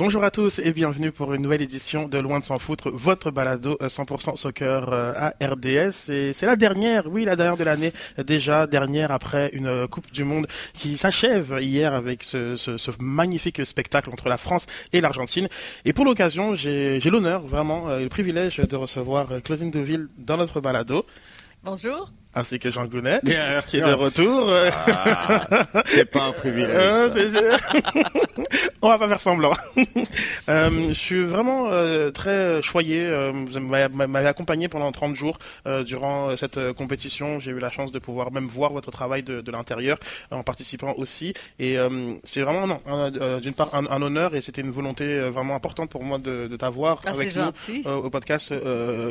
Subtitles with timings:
[0.00, 3.30] Bonjour à tous et bienvenue pour une nouvelle édition de Loin de s'en foutre, votre
[3.30, 6.10] balado 100% euh, soccer euh, à RDS.
[6.10, 10.10] Et c'est la dernière, oui, la dernière de l'année, déjà dernière après une euh, Coupe
[10.10, 15.02] du Monde qui s'achève hier avec ce, ce, ce, magnifique spectacle entre la France et
[15.02, 15.48] l'Argentine.
[15.84, 21.04] Et pour l'occasion, j'ai l'honneur, vraiment, le privilège de recevoir Claudine Deville dans notre balado.
[21.62, 23.20] Bonjour ainsi que Jean Gounet,
[23.68, 24.50] qui est de retour.
[24.50, 26.70] Ah, c'est pas un privilège.
[26.76, 27.56] Euh,
[28.82, 29.52] On va pas faire semblant.
[30.48, 33.04] euh, je suis vraiment euh, très choyé.
[33.04, 37.40] Euh, vous m'avez accompagné pendant 30 jours euh, durant cette compétition.
[37.40, 39.98] J'ai eu la chance de pouvoir même voir votre travail de, de l'intérieur
[40.30, 41.34] en participant aussi.
[41.58, 41.76] Et
[42.24, 42.80] c'est vraiment
[43.40, 46.56] d'une part un, un, honneur et c'était une volonté vraiment importante pour moi de, de
[46.56, 48.54] t'avoir ah, avec nous au podcast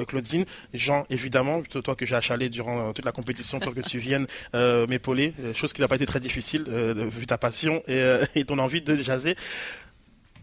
[0.08, 0.46] Claudine.
[0.74, 4.88] Jean, évidemment, toi que j'ai achalé durant toute la compétition pour que tu viennes euh,
[4.88, 8.60] m'épauler, euh, chose qui n'a pas été très difficile euh, vu ta passion et, ton
[8.60, 9.36] envie de jaser.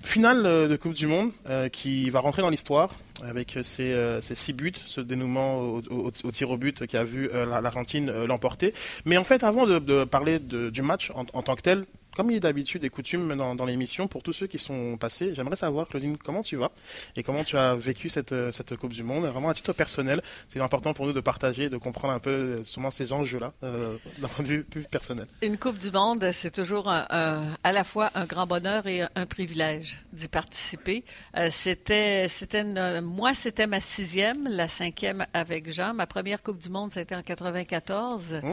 [0.04, 1.32] Finale de Coupe du Monde
[1.72, 6.86] qui va rentrer dans l'histoire avec ses, six buts, ce dénouement au, tir au but
[6.86, 8.72] qui a vu l'Argentine l'emporter.
[9.04, 11.86] Mais en fait, avant de, parler du match en, tant que tel,
[12.16, 15.34] comme il est d'habitude et coutume dans, dans l'émission, pour tous ceux qui sont passés,
[15.34, 16.70] j'aimerais savoir, Claudine, comment tu vas
[17.14, 19.26] et comment tu as vécu cette, euh, cette Coupe du Monde.
[19.26, 22.64] Vraiment à titre personnel, c'est important pour nous de partager, de comprendre un peu euh,
[22.64, 25.26] souvent ces enjeux-là euh, d'un point de vue plus personnel.
[25.42, 29.98] Une Coupe du Monde, c'est toujours à la fois un grand bonheur et un privilège
[30.14, 31.04] d'y participer.
[31.50, 32.64] c'était, c'était
[33.02, 35.92] moi, c'était ma sixième, la cinquième avec Jean.
[35.92, 38.40] Ma première Coupe du Monde, c'était en 94.
[38.42, 38.48] Mmh.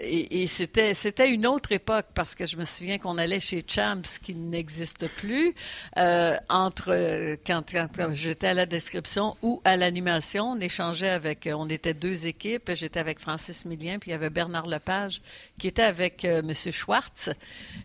[0.00, 3.64] et, et c'était, c'était une autre époque parce que je me souviens qu'on allait chez
[3.66, 5.54] Champs, qui n'existe plus,
[5.96, 7.62] euh, entre quand,
[8.12, 10.52] j'étais à la description ou à l'animation.
[10.52, 12.72] On échangeait avec, on était deux équipes.
[12.74, 15.22] J'étais avec Francis Millien, puis il y avait Bernard Lepage
[15.58, 16.54] qui était avec euh, M.
[16.72, 17.30] Schwartz.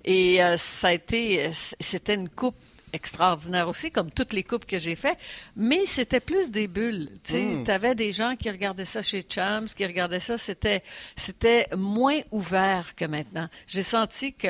[0.04, 2.56] Et euh, ça a été, c'était une coupe
[2.96, 5.18] extraordinaire aussi, comme toutes les coupes que j'ai faites,
[5.56, 7.10] mais c'était plus des bulles.
[7.24, 7.64] Tu hmm.
[7.68, 10.82] avais des gens qui regardaient ça chez Chams, qui regardaient ça, c'était,
[11.16, 13.48] c'était moins ouvert que maintenant.
[13.68, 14.48] J'ai senti que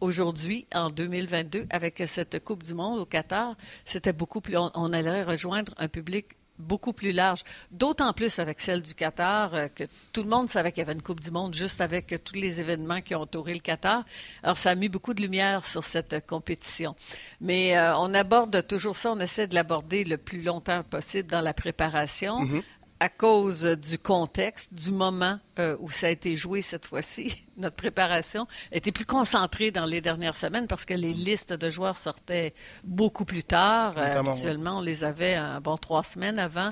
[0.00, 4.56] aujourd'hui, en 2022, avec cette Coupe du Monde au Qatar, c'était beaucoup plus.
[4.56, 6.26] on allait rejoindre un public
[6.58, 10.72] beaucoup plus large, d'autant plus avec celle du Qatar, euh, que tout le monde savait
[10.72, 13.22] qu'il y avait une Coupe du Monde juste avec euh, tous les événements qui ont
[13.22, 14.04] entouré le Qatar.
[14.42, 16.94] Alors, ça a mis beaucoup de lumière sur cette euh, compétition.
[17.40, 21.52] Mais on aborde toujours ça, on essaie de l'aborder le plus longtemps possible dans la
[21.52, 22.44] préparation.
[22.44, 22.62] Mm-hmm.
[23.00, 25.38] à cause du contexte, du moment
[25.80, 30.36] où ça a été joué cette fois-ci notre préparation était plus concentrée dans les dernières
[30.36, 33.94] semaines parce que les listes de joueurs sortaient beaucoup plus tard.
[33.96, 36.70] Euh, habituellement, on les avait un bon trois semaines avant,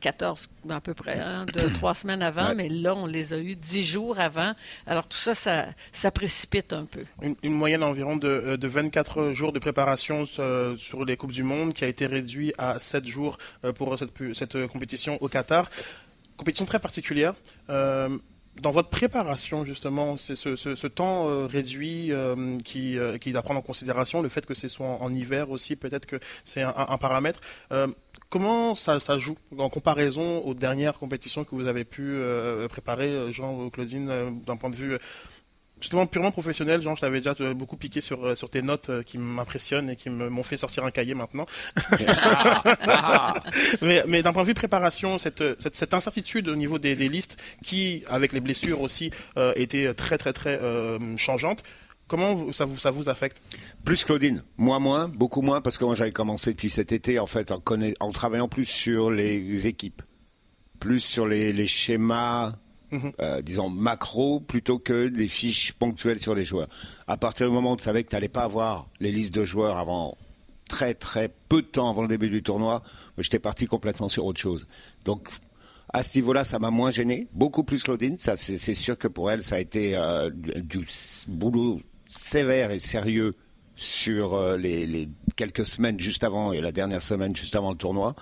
[0.00, 0.70] 14 mhm.
[0.70, 3.56] euh, à peu près, hein, de, trois semaines avant, mais là, on les a eu
[3.56, 4.52] dix jours avant.
[4.86, 5.34] Alors tout ça,
[5.92, 7.04] ça, précipite un peu.
[7.42, 11.88] Une, moyenne environ de, 24 jours de préparation sur les Coupes du Monde qui a
[11.88, 15.70] été réduit à 7 jours euh, pour cette, cette compétition au Qatar.
[16.36, 17.34] Compétition très particulière
[18.60, 23.62] dans votre préparation, justement, c'est ce, temps euh, réduit euh, qui, euh, doit prendre en
[23.62, 27.40] considération le fait que ce soit en, hiver aussi, peut-être que c'est un, paramètre.
[28.28, 32.18] comment ça, ça, joue en comparaison aux dernières compétitions que vous avez pu
[32.68, 34.98] préparer, Jean, Claudine, d'un point de vue
[35.84, 38.88] justement purement professionnel, Jean, je t'avais déjà euh, beaucoup piqué sur, euh, sur tes notes
[38.88, 41.44] euh, qui m'impressionnent et qui m'ont fait sortir un cahier maintenant.
[43.82, 47.10] mais, mais d'un point de vue préparation, cette, cette, cette, incertitude au niveau des, des,
[47.10, 51.62] listes qui, avec les blessures aussi, euh, était très très très euh, changeante.
[52.08, 53.36] Comment ça vous, ça vous affecte?
[53.84, 57.26] Plus Claudine, moi moins, beaucoup moins, parce que moi j'avais commencé depuis cet été en
[57.26, 57.60] fait en,
[58.00, 60.00] en travaillant plus sur les équipes,
[60.80, 62.54] plus sur les, les schémas
[62.94, 63.12] Mhm.
[63.20, 66.68] Euh, disons macro, plutôt que des fiches ponctuelles sur les joueurs.
[67.08, 69.44] À partir du moment où tu savais que tu n'allais pas avoir les listes de
[69.44, 70.16] joueurs avant
[70.68, 72.82] très très peu de temps avant le début du tournoi,
[73.18, 74.68] j'étais parti complètement sur autre chose.
[75.04, 75.28] Donc
[75.92, 78.16] à ce niveau-là, ça m'a moins gêné, beaucoup plus Claudine.
[78.18, 80.86] C'est sûr que pour elle, ça a été euh, du
[81.28, 83.34] boulot sévère et sérieux
[83.76, 88.14] sur euh, les, quelques semaines juste avant et la dernière semaine juste avant le tournoi.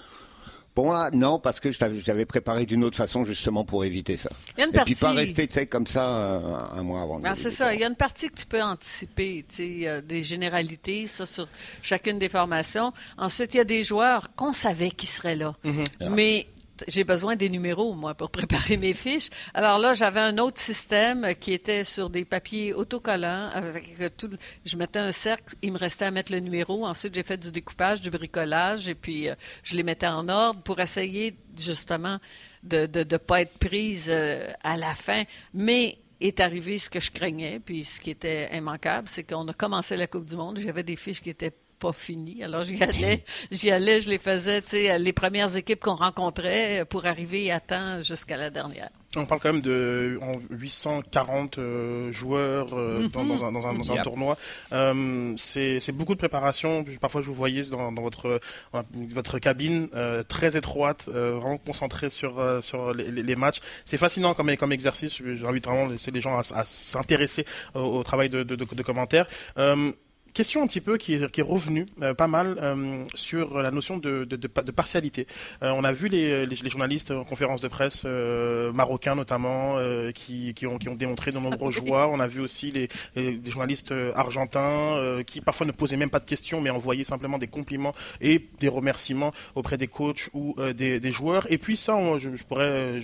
[0.75, 4.31] Pour moi, non, parce que j'avais préparé d'une autre façon justement pour éviter ça.
[4.57, 7.21] Et puis pas rester comme ça euh, un, mois avant.
[7.21, 7.75] Ben, c'est ça.
[7.75, 11.47] Il y a une partie que tu peux anticiper, des généralités, ça sur
[11.83, 12.93] chacune des formations.
[13.19, 15.55] Ensuite, il y a des joueurs qu'on savait qui seraient là.
[15.65, 16.09] Mm-hmm.
[16.11, 16.47] Mais
[16.89, 19.31] j'ai besoin des numéros, moi, pour préparer mes fiches.
[19.55, 23.51] Alors là, j'avais un autre système qui était sur des papiers autocollants.
[23.53, 24.31] Avec tout,
[24.65, 26.87] je mettais un cercle, il me restait à mettre le numéro.
[26.87, 30.61] Ensuite, j'ai fait du découpage, du bricolage, et puis euh, je les mettais en ordre
[30.63, 32.19] pour essayer justement
[32.63, 35.25] de ne pas être prise euh, à la fin.
[35.53, 39.53] Mais est arrivé ce que je craignais, puis ce qui était immanquable, c'est qu'on a
[39.53, 40.59] commencé la Coupe du Monde.
[40.59, 41.53] J'avais des fiches qui étaient
[41.83, 42.45] pas fini.
[42.45, 46.85] Alors j'y allais, j'y allais, je les faisais, tu sais, les premières équipes qu'on rencontrait
[46.89, 48.91] pour arriver à temps jusqu'à la dernière.
[49.15, 50.19] On parle quand même de
[50.51, 54.39] 840 euh, joueurs euh, dans, dans, un, dans, un, dans un tournoi.
[54.73, 56.83] Euh, c'est beaucoup de préparation.
[56.99, 58.41] Parfois, je vous voyais dans, dans votre,
[58.73, 59.89] votre cabine
[60.29, 63.61] très étroite, vraiment concentrée sur, sur les, les matchs.
[63.85, 65.21] C'est fascinant comme, comme exercice.
[65.23, 67.45] J'invite vraiment les gens à, à s'intéresser
[67.75, 69.27] au, travail de, de, de commentaires
[70.33, 73.71] question un petit peu qui est, qui est revenue euh, pas mal euh, sur la
[73.71, 75.27] notion de, de, de, de partialité.
[75.63, 79.77] Euh, on a vu les, les, journalistes en conférence de presse marocains notamment
[80.15, 82.11] qui, qui, ont, qui ont démontré de nombreux joueurs.
[82.11, 86.27] On a vu aussi les, les journalistes argentins qui parfois ne posaient même pas de
[86.27, 91.13] questions mais envoyaient simplement des compliments et des remerciements auprès des coachs ou des, des,
[91.13, 91.51] joueurs.
[91.51, 93.01] Et puis ça, je, je, pourrais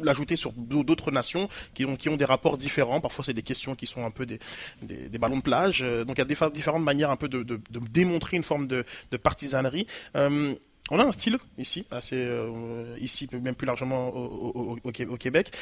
[0.00, 3.00] l'ajouter sur d'autres nations qui ont, qui ont des rapports différents.
[3.00, 4.38] Parfois, c'est des questions qui sont un peu des,
[4.82, 5.82] des, ballons de plage.
[5.82, 7.60] Euh, donc, il y a différentes manières un peu de, de,
[7.90, 9.86] démontrer une forme de, de partisanerie.
[10.14, 10.54] Euh,
[10.90, 15.52] on a un style ici, assez, euh, ici même plus largement au, au, Québec.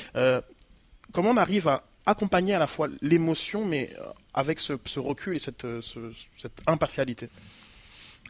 [1.12, 3.90] comment on arrive à accompagner à la fois l'émotion, mais
[4.34, 5.66] avec ce, ce, recul et cette,
[6.36, 7.30] cette impartialité?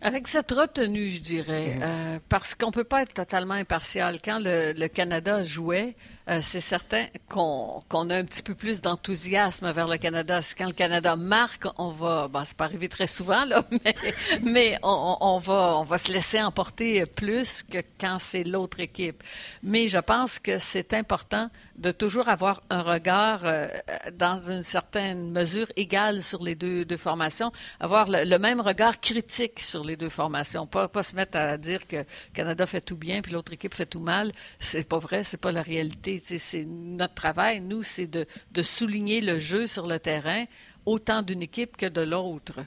[0.00, 1.82] Avec cette retenue, je dirais, mhm.
[1.82, 4.18] euh, parce qu'on ne peut pas être totalement impartial.
[4.22, 5.96] Quand le, Canada jouait,
[6.28, 10.40] euh, c'est certain qu'on a un petit peu plus d'enthousiasme vers le Canada.
[10.56, 13.94] Quand le Canada marque, on va, bon, c'est pas arrivé très souvent, là, mais,
[14.42, 19.22] mais on, va, on va se laisser emporter plus que quand c'est l'autre équipe.
[19.62, 23.68] Mais je pense que c'est important de toujours avoir un regard euh,
[24.12, 29.60] dans une certaine mesure égale sur les deux, deux formations, avoir le, même regard critique
[29.60, 33.22] sur les deux formations, pas, pas se mettre à dire que Canada fait tout bien
[33.22, 34.32] puis l'autre équipe fait tout mal.
[34.58, 36.20] C'est pas vrai, c'est pas la réalité.
[36.20, 40.44] C'est notre travail, nous, c'est de, de souligner le jeu sur le terrain
[40.86, 42.60] autant d'une équipe que de l'autre.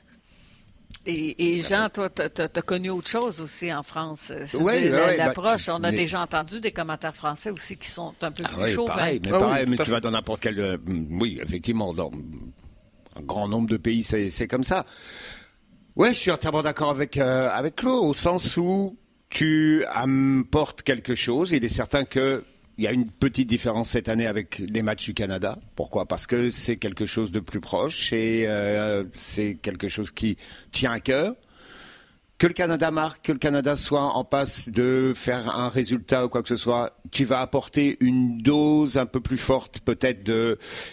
[1.10, 4.32] Et, Jean, toi, tu as, connu autre chose aussi en France.
[4.60, 5.70] Oui, l'approche.
[5.70, 8.86] on a déjà entendu des commentaires français aussi qui sont un peu ah plus chauds.
[8.86, 10.60] Pareil, mais, pareil, mais tu vas dans n'importe quel.
[10.60, 12.12] Euh, oui, effectivement, dans
[13.16, 14.86] un grand nombre de pays, c'est comme ça.
[15.98, 18.96] Oui, je suis entièrement d'accord avec, euh, avec Claude, au sens où
[19.32, 21.54] tu apportes quelque chose.
[21.54, 22.44] Il est certain que
[22.78, 25.58] il y a une petite différence cette année avec les matchs du Canada.
[25.76, 26.06] Pourquoi?
[26.06, 30.38] Parce que c'est quelque chose de plus proche et euh, c'est quelque chose qui
[30.72, 31.34] tient à cœur.
[32.38, 36.30] Que le Canada marque, que le Canada soit en passe de faire un résultat ou
[36.30, 40.30] quoi que ce soit, tu vas apporter une dose un peu plus forte peut-être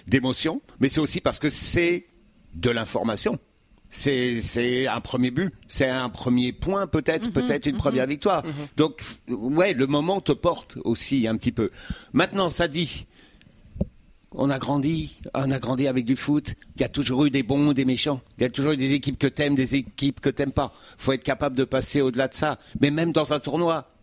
[0.06, 2.06] d'émotion, mais c'est aussi parce que c'est
[2.54, 3.38] de l'information
[3.94, 8.44] c'est un premier but, c'est un premier point peut-être, mhm, peut-être une mhm, première victoire.
[8.44, 8.52] Mhm.
[8.76, 11.70] Donc ouais, le moment te porte aussi un petit peu.
[12.12, 13.06] Maintenant, ça dit,
[14.32, 16.54] on a grandi, on a grandi avec du foot.
[16.76, 18.20] Il y a toujours eu des bons, des méchants.
[18.38, 20.72] Il y a toujours eu des équipes que t'aimes, des équipes que t'aimes pas.
[20.98, 22.58] Faut être capable de passer au-delà de ça.
[22.80, 23.93] Mais même dans un tournoi,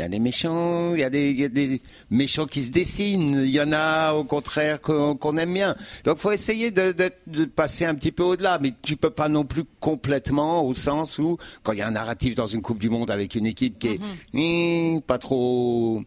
[0.00, 3.60] il y a des méchants, il y a des, méchants qui se dessinent, il y
[3.60, 5.76] en a au contraire qu'on aime bien.
[6.04, 9.44] Donc il faut essayer de, passer un petit peu au-delà, mais tu peux pas non
[9.44, 12.88] plus complètement au sens où quand il y a un narratif dans une Coupe du
[12.88, 14.00] Monde avec une équipe qui est
[14.34, 15.02] mm-hmm.
[15.02, 16.02] pas trop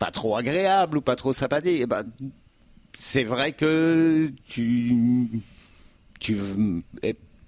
[0.00, 2.04] pas trop agréable ou pas trop sympathique, eh ben,
[2.96, 5.28] c'est vrai que tu
[6.18, 6.36] tu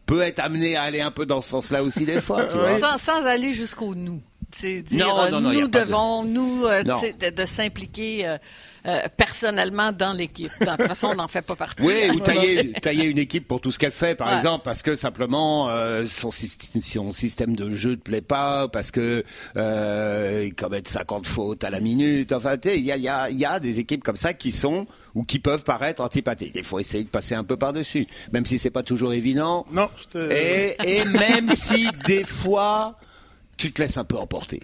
[0.07, 2.49] peux être amené à aller un peu dans ce sens-là aussi des fois.
[2.79, 4.23] Sans, sans aller jusqu'au nous.
[4.59, 8.39] Dire, non, nous devons, nous, euh, de, s'impliquer euh,
[8.87, 10.51] euh, personnellement dans l'équipe.
[10.61, 11.83] De toute façon, on n'en fait pas partie.
[11.83, 12.21] Oui, ou
[12.81, 15.69] tailler, une équipe pour tout ce qu'elle fait, par exemple, parce que simplement
[16.07, 19.25] son, son, système de jeu ne plaît pas, parce que
[19.57, 22.33] ils commettent 50 fautes à la minute.
[22.33, 25.25] Enfin, il y a, y, a, y a des équipes comme ça qui sont ou
[25.25, 26.53] qui peuvent paraître antipathiques.
[26.55, 29.67] Il faut essayer de passer un peu par-dessus, même si c'est pas toujours évident.
[29.73, 29.89] Non.
[30.15, 32.97] Et, et même si des fois
[33.61, 34.61] tu te laisses un peu emporter.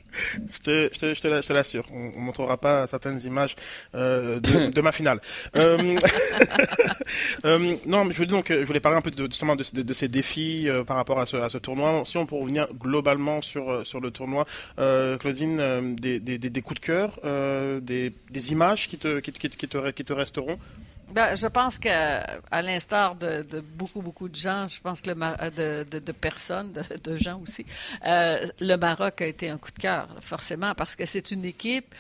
[0.53, 1.85] Je te, je te, l'assure.
[1.93, 3.55] On ne montrera pas certaines images
[3.95, 5.21] euh, de, ma finale.
[5.55, 5.99] Euh,
[7.45, 10.69] euh, non, je voulais donc, je voulais parler un peu de, de, de ces défis
[10.87, 12.03] par rapport à ce, à ce, tournoi.
[12.07, 16.87] Si on peut revenir globalement sur, sur le tournoi, Claudine, des, des, des, coups de
[16.87, 17.21] cœur,
[17.83, 20.59] des, des, images qui te, qui, qui, qui, te, qui te resteront
[21.17, 25.17] ben, je pense qu'à l'instar de, beaucoup, beaucoup de gens, je pense que le
[25.51, 27.65] de, de, personnes, de, gens aussi,
[28.07, 31.95] euh, le Maroc a été un coup de cœur, forcément, parce que c'est une équipe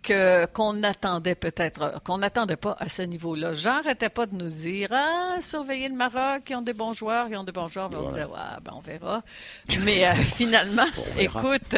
[0.00, 3.54] que qu'on attendait peut-être, qu'on n'attendait pas à ce niveau-là.
[3.54, 7.26] Jean n'arrêtait pas de nous dire Ah, surveillez le Maroc, ils ont des bons joueurs,
[7.28, 7.90] ils ont des bons joueurs.
[7.92, 9.22] On disait ouais, ben, on verra.
[9.84, 10.86] Mais euh, finalement,
[11.18, 11.74] écoute,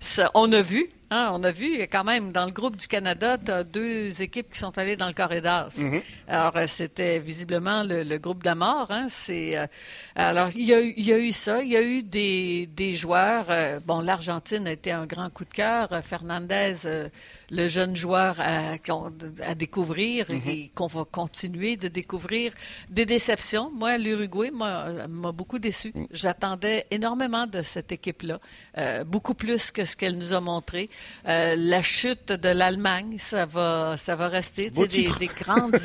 [0.00, 3.38] ça, on a vu, Hein, on a vu quand même dans le groupe du Canada,
[3.38, 5.68] tu as deux équipes qui sont allées dans le corridor.
[5.76, 6.00] Mhm.
[6.26, 8.88] Alors, euh, c'était visiblement le, groupe de mort.
[8.90, 9.66] Hein, c'est, euh,
[10.16, 11.62] alors, il y, a, il y, a, eu ça.
[11.62, 13.46] Il y a eu des, des joueurs.
[13.48, 15.88] Euh, bon, l'Argentine a été un grand coup de cœur.
[16.02, 16.74] Fernandez
[17.50, 18.74] le jeune joueur à,
[19.42, 20.68] à découvrir et mhm.
[20.74, 22.52] qu'on va continuer de découvrir.
[22.90, 23.70] Des déceptions.
[23.72, 25.92] Moi, l'Uruguay m'a beaucoup déçu.
[25.94, 26.06] Mm.
[26.10, 28.40] J'attendais énormément de cette équipe-là,
[28.78, 30.90] euh, beaucoup plus que ce qu'elle nous a montré.
[31.26, 34.70] Euh, la chute de l'Allemagne, ça va, ça va rester.
[34.70, 35.72] Des, des, grandes,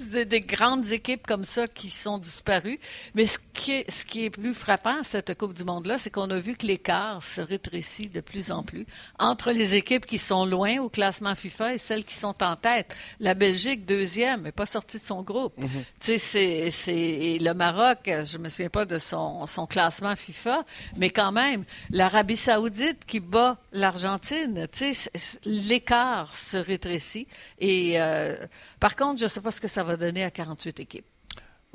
[0.24, 2.78] des, grandes équipes comme ça qui sont disparues.
[3.14, 6.10] Mais ce qui est, ce qui est plus frappant à cette Coupe du Monde-là, c'est
[6.10, 8.86] qu'on a vu que l'écart se rétrécit de plus en plus
[9.18, 12.94] entre les équipes qui sont loin au classement FIFA et celles qui sont en tête.
[13.20, 15.58] La Belgique, deuxième, n'est pas sortie de son groupe.
[15.58, 15.84] Mm-hmm.
[16.00, 20.64] Tu sais, c'est le Maroc, je me souviens pas de son, son classement FIFA,
[20.96, 25.10] mais quand même, l'Arabie Saoudite qui bat l'Argentine, tu sais,
[25.44, 27.26] l'écart se rétrécit.
[27.58, 28.36] Et euh,
[28.80, 31.06] par contre, je ne sais pas ce que ça va donner à 48 équipes.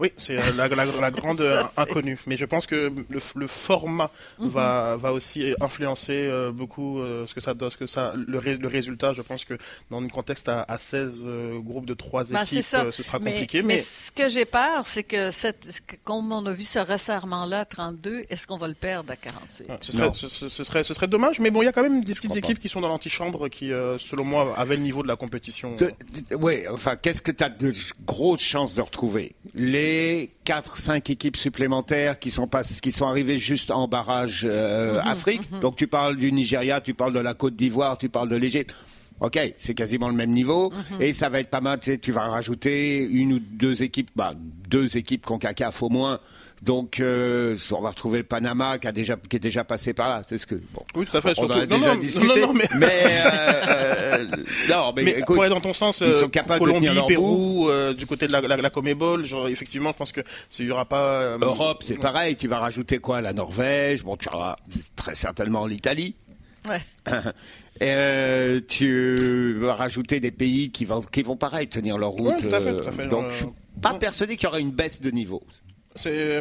[0.02, 1.44] Oui, c'est euh, la, grande
[1.78, 2.18] inconnue.
[2.26, 4.48] Mais je pense que le, format mhm.
[4.50, 8.68] va, va aussi influencer euh, beaucoup euh, ce que ça ce que ça, le, le,
[8.68, 9.14] résultat.
[9.14, 9.54] Je pense que
[9.92, 11.30] dans un contexte à, 16
[11.64, 13.62] groupes de 3 ben, équipes, ce sera compliqué.
[13.62, 15.68] Mais, ce que j'ai peur, c'est que cette,
[16.04, 19.68] comme on a vu ce resserrement-là à 32, est-ce qu'on va le perdre à 48
[19.82, 22.16] ce, serait, ce, serait, ce serait dommage, mais bon, il y a quand même des
[22.16, 23.68] petites équipes qui sont dans l'antichambre qui,
[24.00, 25.76] selon moi, avaient le niveau de la compétition.
[26.32, 27.74] Oui, enfin, qu'est-ce que tu as de
[28.06, 29.36] grosses chances de retrouver?
[29.54, 29.81] Les
[30.46, 35.52] 4-5 équipes supplémentaires qui sont, pas, qui sont arrivées juste en barrage euh, mhm, Afrique.
[35.52, 35.60] Mhm.
[35.60, 38.76] Donc tu parles du Nigeria, tu parles de la Côte d'Ivoire, tu parles de l'Égypte.
[39.22, 41.02] Ok, c'est quasiment le même niveau mhm.
[41.02, 41.80] et ça va être pas mal.
[41.80, 44.34] Tu, sais, tu vas rajouter une ou deux équipes, bah,
[44.68, 46.20] deux équipes CONCACAF au moins
[46.62, 50.10] donc, euh, on va retrouver le Panama qui, a déjà, qui est déjà passé par
[50.10, 50.22] là.
[50.30, 51.34] C'est ce que, bon, oui, tout à fait.
[51.40, 52.46] On en a déjà discuté.
[52.54, 54.28] mais, mais, euh,
[54.70, 57.08] non, mais, écoute, pour aller dans ton sens, ils sont euh, capables Colombie, de tenir
[57.08, 60.68] Pérou, euh, du côté de la, la, la Comébol, genre, effectivement, je pense que s'il
[60.68, 61.22] y aura pas.
[61.22, 62.36] Euh, Europe, c'est pareil.
[62.36, 63.22] Tu vas rajouter quoi?
[63.22, 64.04] La Norvège?
[64.04, 64.56] Bon, tu auras
[64.96, 66.14] très certainement l'Italie.
[66.70, 66.82] Ouais.
[67.82, 72.36] Euh, tu vas rajouter des pays qui vont, qui vont pareil tenir leur route.
[72.36, 73.46] Ouais, tout à fait, tout à fait, donc, je suis
[73.82, 75.42] pas persuadé qu'il y aura une baisse de niveau.
[75.96, 76.40] C'est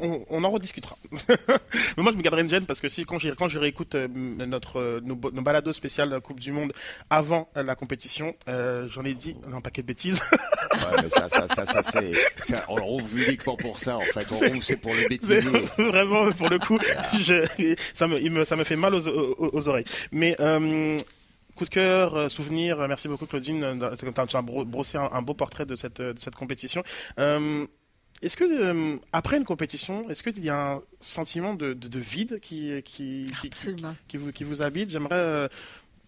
[0.00, 0.96] euh, on, en rediscutera.
[1.28, 4.08] Mais moi, je me garderai une gêne parce que si quand, quand je réécoute euh,
[4.08, 6.72] notre, euh, nos, nos balados spéciales Coupe du Monde
[7.10, 10.20] avant la compétition, j'en ai dit un paquet de bêtises.
[10.32, 12.12] ouais, mais ça, ça, ça, ça c'est,
[12.68, 14.26] on rouvre uniquement pour ça, en fait.
[14.32, 15.44] On rouvre, c'est pour les bêtises.
[15.78, 16.78] Vraiment, pour le coup,
[17.20, 17.44] je,
[17.94, 19.86] ça, me, me, ça me fait mal aux, aux, oreilles.
[20.10, 20.36] Mais
[21.56, 25.76] coup de cœur, souvenir, merci beaucoup Claudine, tu as brossé un, un, beau portrait de
[25.76, 26.82] cette, de cette compétition.
[28.24, 32.82] Est-ce que euh, après une compétition, est-ce qu'il y a un sentiment de, vide qui
[32.82, 33.30] qui,
[34.08, 34.88] qui, vous, qui vous habite?
[34.88, 35.48] J'aimerais euh,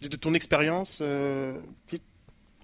[0.00, 1.00] de, ton expérience.
[1.02, 1.58] Euh,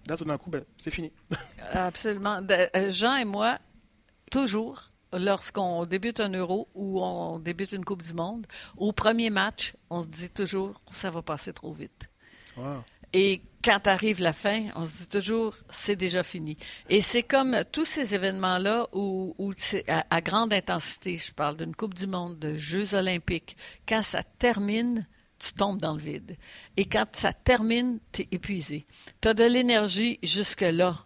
[0.09, 1.13] là, tout d'un coup, ben, c'est fini.
[1.73, 2.41] Absolument.
[2.89, 3.59] Jean et moi,
[4.31, 8.47] toujours, lorsqu'on débute un Euro ou on débute une Coupe du Monde,
[8.79, 12.09] au premier match, on se dit toujours, ça va passer trop vite.
[13.13, 16.57] Et quand arrive la fin, on se dit toujours, c'est déjà fini.
[16.89, 21.95] Et c'est comme tous ces événements-là où, c'est à, grande intensité, je parle d'une Coupe
[21.95, 25.07] du Monde, de Jeux olympiques, quand ça termine,
[25.39, 26.37] tu tombes dans le vide.
[26.77, 28.87] Et quand ça termine, tu es épuisé.
[29.21, 31.05] Tu as de l'énergie jusque-là.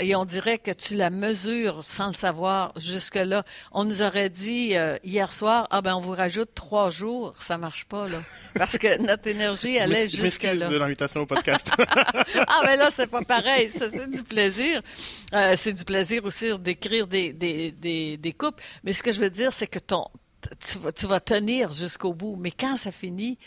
[0.00, 3.44] Et on dirait que tu la mesures sans le savoir jusque-là.
[3.72, 7.58] On nous aurait dit euh, hier soir, ah ben on vous rajoute trois jours, ça
[7.58, 8.18] marche pas là,
[8.54, 10.66] parce que notre énergie elle est jusque-là.
[10.66, 11.70] Je de l'invitation au podcast.
[11.78, 14.82] ah ben là c'est pas pareil, ça c'est du plaisir.
[15.34, 18.60] Euh, c'est du plaisir aussi d'écrire des, des, des, des coupes.
[18.84, 20.06] Mais ce que je veux dire, c'est que ton,
[20.66, 22.36] tu, vas, tu vas tenir jusqu'au bout.
[22.36, 23.38] Mais quand ça finit,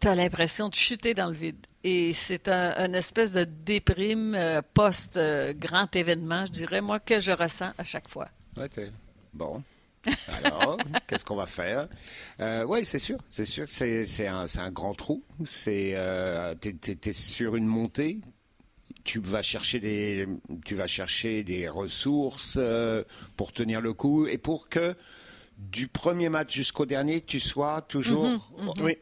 [0.00, 1.66] tu as l'impression de chuter dans le vide.
[1.84, 7.72] Et c'est un, espèce de déprime euh, post-grand événement, je dirais, moi, que je ressens
[7.76, 8.28] à chaque fois.
[8.56, 8.80] OK.
[9.32, 9.62] Bon.
[10.28, 11.88] Alors, qu'est-ce qu'on va faire?
[12.40, 13.66] Euh, Oui, c'est sûr, c'est sûr.
[13.68, 15.22] C'est un, un, grand trou.
[15.44, 18.20] C'est, euh, es, sur une montée.
[19.04, 20.28] Tu vas chercher des,
[20.64, 23.02] tu vas chercher des ressources euh,
[23.36, 24.94] pour tenir le coup et pour que
[25.58, 28.96] du premier match jusqu'au dernier, tu sois toujours mm oui.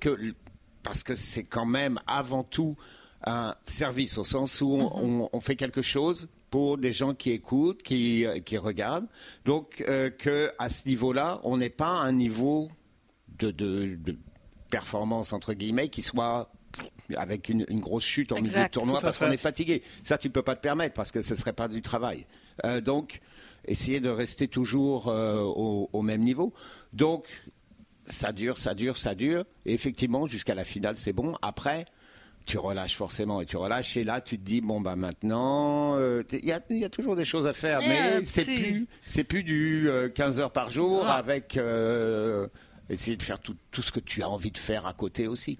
[0.00, 0.34] que
[0.82, 2.76] parce que c'est quand même avant tout
[3.24, 5.40] un service au sens où on, mhm.
[5.40, 9.06] fait quelque chose pour des gens qui écoutent, qui, qui regardent.
[9.44, 12.68] Donc euh, que à ce niveau-là, on n'est pas à un niveau
[13.38, 14.16] de, de,
[14.70, 16.50] performance entre guillemets qui soit
[17.16, 19.82] avec une, grosse chute en milieu de tournoi parce qu'on est fatigué.
[20.02, 22.26] Ça, tu peux pas te permettre parce que ce serait pas du travail.
[22.64, 23.20] Euh, donc,
[23.66, 26.54] essayer de rester toujours euh, au, au, même niveau.
[26.94, 27.26] Donc,
[28.06, 29.44] ça dure, ça dure, ça dure.
[29.66, 31.36] Et effectivement, jusqu'à la finale, c'est bon.
[31.42, 31.86] Après,
[32.44, 36.24] tu relâches forcément et tu relâches et là tu te dis bon bah maintenant euh,
[36.32, 39.44] il y, a, y, a, toujours des choses à faire mais c'est plus c'est plus
[39.44, 41.56] du 15 heures par jour avec
[42.92, 45.58] essayer de faire tout, tout, ce que tu as envie de faire à côté aussi.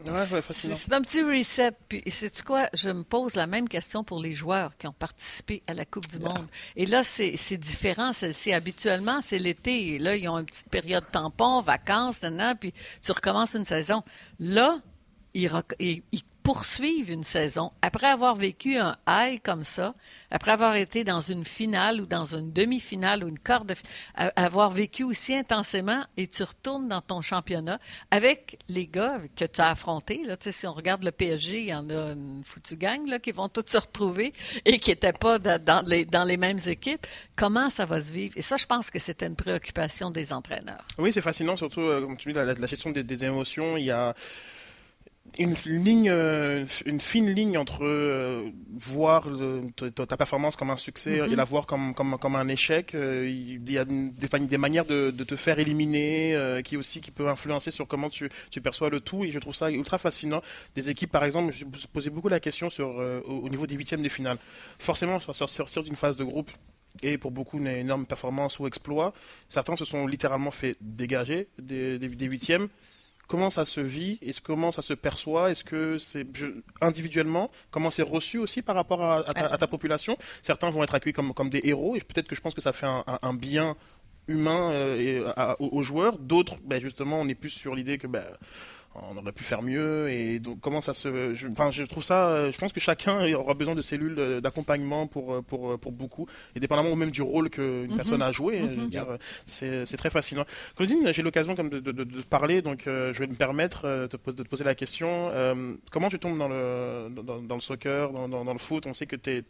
[0.51, 1.73] c'est un petit reset.
[1.89, 2.69] Puis, sais-tu quoi?
[2.75, 6.09] Je me pose la même question pour les joueurs qui ont participé à la Coupe
[6.09, 6.47] du Monde.
[6.77, 8.12] Et là, c'est différent.
[8.12, 9.99] C'est habituellement, c'est l'été.
[9.99, 12.21] Là, ils ont une petite période tampon, vacances,
[12.61, 12.73] puis
[13.03, 14.03] tu recommences une saison.
[14.39, 14.81] Là,
[15.35, 19.95] ils, ils, ils poursuivre une saison après avoir vécu un high comme ça,
[20.31, 23.75] après avoir été dans une finale ou dans une demi-finale ou une quart de
[24.15, 27.79] avoir vécu aussi intensément et tu retournes dans ton championnat
[28.11, 30.25] avec les gars que tu as affrontés.
[30.25, 33.33] Là, si on regarde le PSG, il y en a une foutue gang là, qui
[33.33, 34.33] vont tous se retrouver
[34.65, 37.07] et qui n'étaient pas dans les, dans les mêmes équipes.
[37.37, 38.35] Comment ça va se vivre?
[38.37, 40.87] Et ça, je pense que c'était une préoccupation des entraîneurs.
[40.99, 43.77] Oui, c'est fascinant, surtout, euh, comme tu dis, la, gestion des, des émotions.
[43.77, 44.15] Il y a
[45.38, 49.26] une ligne, euh, une fine ligne entre euh, voir
[50.07, 52.95] ta performance comme un succès et la voir comme, comme, comme un échec.
[52.95, 57.11] Euh, il y a des, des manières de, de, te faire éliminer qui aussi qui
[57.11, 59.25] peuvent influencer sur comment tu, tu, perçois le tout.
[59.25, 60.43] Et je trouve ça ultra fascinant.
[60.75, 64.09] Des équipes, par exemple, je posais beaucoup la question sur au, niveau des huitièmes de
[64.09, 64.38] finale.
[64.79, 66.50] Forcément, sortir d'une phase de groupe
[67.02, 69.14] et pour beaucoup une énorme performance ou exploit.
[69.49, 72.69] Certains se sont littéralement fait dégager des, des huitièmes
[73.33, 76.27] comment ça se vit et comment ça se perçoit Est-ce que c'est
[76.83, 81.33] individuellement comment c'est reçu aussi par rapport à, ta, population Certains vont être accueillis comme,
[81.33, 83.75] comme des héros et peut-être que je pense que ça fait un, bien
[84.29, 86.19] humain euh, aux, joueurs.
[86.19, 88.27] D'autres, ben, justement, on est plus sur l'idée que ben,
[88.95, 92.51] on aurait pu faire mieux et donc comment ça se je, enfin, je trouve ça
[92.51, 96.95] je pense que chacun aura besoin de cellules d'accompagnement pour, pour, pour beaucoup et dépendamment
[96.97, 97.97] même du rôle qu'une mhm.
[97.97, 98.91] personne a joué mhm.
[99.47, 100.45] c'est très fascinant
[100.77, 104.09] Claudine j'ai l'occasion comme de, de, de, parler donc euh, je vais me permettre euh,
[104.09, 107.61] de, de te poser la question euh, comment tu tombes dans le dans, dans le
[107.61, 108.87] soccer dans, dans, le foot?
[108.87, 109.45] On sait que tu es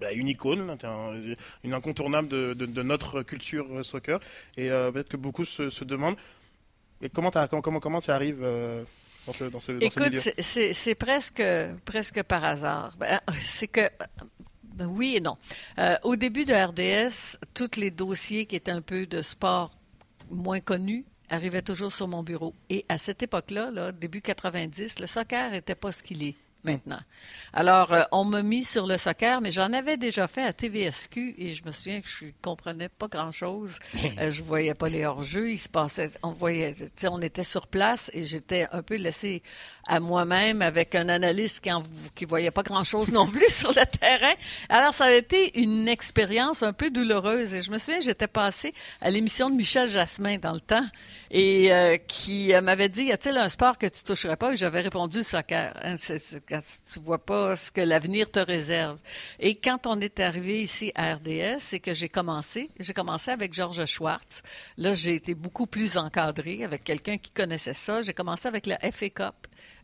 [0.00, 0.76] bah, une icône,
[1.62, 4.18] une incontournable de, de, notre culture soccer.
[4.56, 6.16] Et peut-être que beaucoup se, se demandent
[7.04, 7.30] et comment,
[7.62, 8.82] comment, comment tu arrives euh,
[9.26, 11.42] dans ce, dans ce, Écoute, c'est presque,
[11.84, 12.96] presque par hasard.
[12.98, 13.82] Ben, c'est que
[14.62, 15.36] ben oui et non.
[15.78, 19.76] Euh, au début de RDS, tous les dossiers qui étaient un peu de sport
[20.30, 22.54] moins connus arrivaient toujours sur mon bureau.
[22.70, 27.00] Et à cette époque-là, là, début 90, le soccer n'était pas ce qu'il est maintenant.
[27.52, 31.34] Alors, euh, on m'a mis sur le soccer, mais j'en avais déjà fait à TVSQ
[31.38, 33.78] et je me souviens que je ne comprenais pas grand-chose.
[34.20, 35.50] Euh, je voyais pas les hors-jeux.
[35.50, 36.72] Il se passait, on voyait,
[37.04, 39.42] on était sur place et j'étais un peu laissé
[39.88, 44.34] à moi-même avec un analyste qui ne voyait pas grand-chose non plus sur le terrain.
[44.68, 48.72] Alors, ça a été une expérience un peu douloureuse et je me souviens, j'étais passé
[49.00, 50.86] à l'émission de Michel Jasmin dans le temps
[51.36, 54.52] et euh, qui m'avait dit, y a-t-il un sport que tu toucherais pas?
[54.52, 55.72] Et j'avais répondu soccer.
[55.82, 59.00] Hein, tu vois pas ce que l'avenir te réserve.
[59.40, 62.70] Et quand on est arrivé ici à RDS, c'est que j'ai commencé.
[62.78, 64.42] J'ai commencé avec Georges Schwartz.
[64.76, 68.02] Là, j'ai été beaucoup plus encadré avec quelqu'un qui connaissait ça.
[68.02, 69.34] J'ai commencé avec la FA Cup.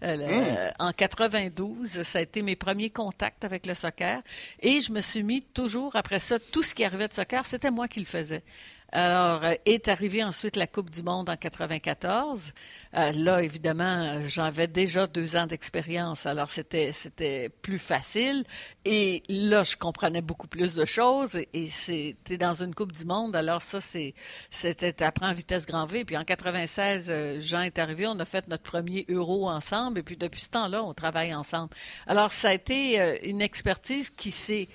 [0.03, 0.73] Euh, hmm.
[0.79, 4.23] en 92, ça a été mes premiers contacts avec le soccer.
[4.61, 7.73] Et je me suis mis toujours, après ça, tout ce qui arrivait de soccer, c'était
[7.73, 8.45] moi qui le faisais.
[8.92, 12.53] Alors, euh, est arrivée ensuite la Coupe du Monde en 94.
[12.96, 18.44] Euh, là, évidemment, j'avais déjà deux ans d'expérience, alors c'était plus facile.
[18.85, 21.38] Et là, je comprenais beaucoup plus de choses.
[21.53, 24.14] Et, c'était dans une Coupe du Monde, alors ça, c'est
[24.50, 26.05] c'était en vitesse grand V.
[26.05, 30.00] Puis en 96, euh, Jean est arrivé, on a fait notre premier Euro ensemble.
[30.00, 31.70] Et puis depuis ce temps-là, on travaille ensemble.
[32.09, 34.68] Alors, ça a été une expertise qui s'est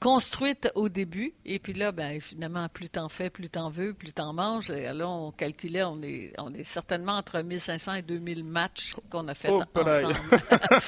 [0.00, 1.32] construite au début.
[1.44, 4.70] Et puis là, ben, finalement, plus t'en fais, plus t'en veux, plus t'en manges.
[4.70, 9.26] Et là, on calculait, on est, on est certainement entre 1500 et 2000 matchs qu'on
[9.28, 10.14] a fait oh, ensemble.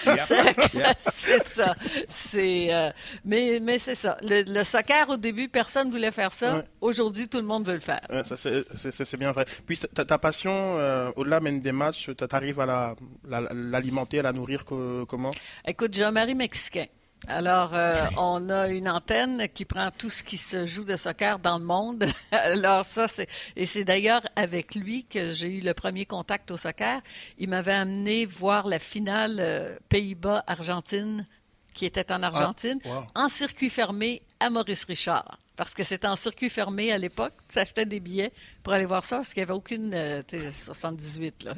[0.98, 1.74] c'est ça.
[2.08, 2.90] C'est, euh,
[3.24, 4.16] mais, mais c'est ça.
[4.22, 6.64] Le, soccer, au début, personne ne voulait faire ça.
[6.80, 8.06] Aujourd'hui, tout le monde veut le faire.
[8.24, 9.46] c'est bien vrai.
[9.66, 14.32] Puis ta, ta passion, euh, au-delà même des matchs, tu arrives à l'alimenter, la, à
[14.32, 15.30] la nourrir comment?
[15.66, 16.86] Écoute, j'ai un mari mexicain.
[17.28, 21.38] Alors, euh, on a une antenne qui prend tout ce qui se joue de soccer
[21.38, 22.04] dans le monde.
[22.30, 23.28] Alors, ça, c'est.
[23.56, 27.00] Et c'est d'ailleurs avec lui que j'ai eu le premier contact au soccer.
[27.38, 31.26] Il m'avait amené voir la finale euh, Pays-Bas-Argentine,
[31.74, 35.38] qui était en Argentine, ah, en circuit fermé à Maurice Richard.
[35.56, 37.32] Parce que c'était en circuit fermé à l'époque.
[37.48, 38.32] Tu achetais des billets,
[38.66, 39.94] pour aller voir ça parce qu'il n'y avait aucune
[40.28, 41.54] 78 là.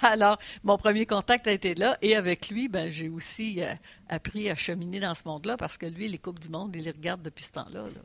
[0.02, 3.60] Alors, mon premier contact a été là et avec lui, ben j'ai aussi
[4.08, 6.92] appris à cheminer dans ce monde-là parce que lui, les coupes du monde, il les
[6.92, 7.82] regarde depuis ce temps-là.
[7.82, 8.00] là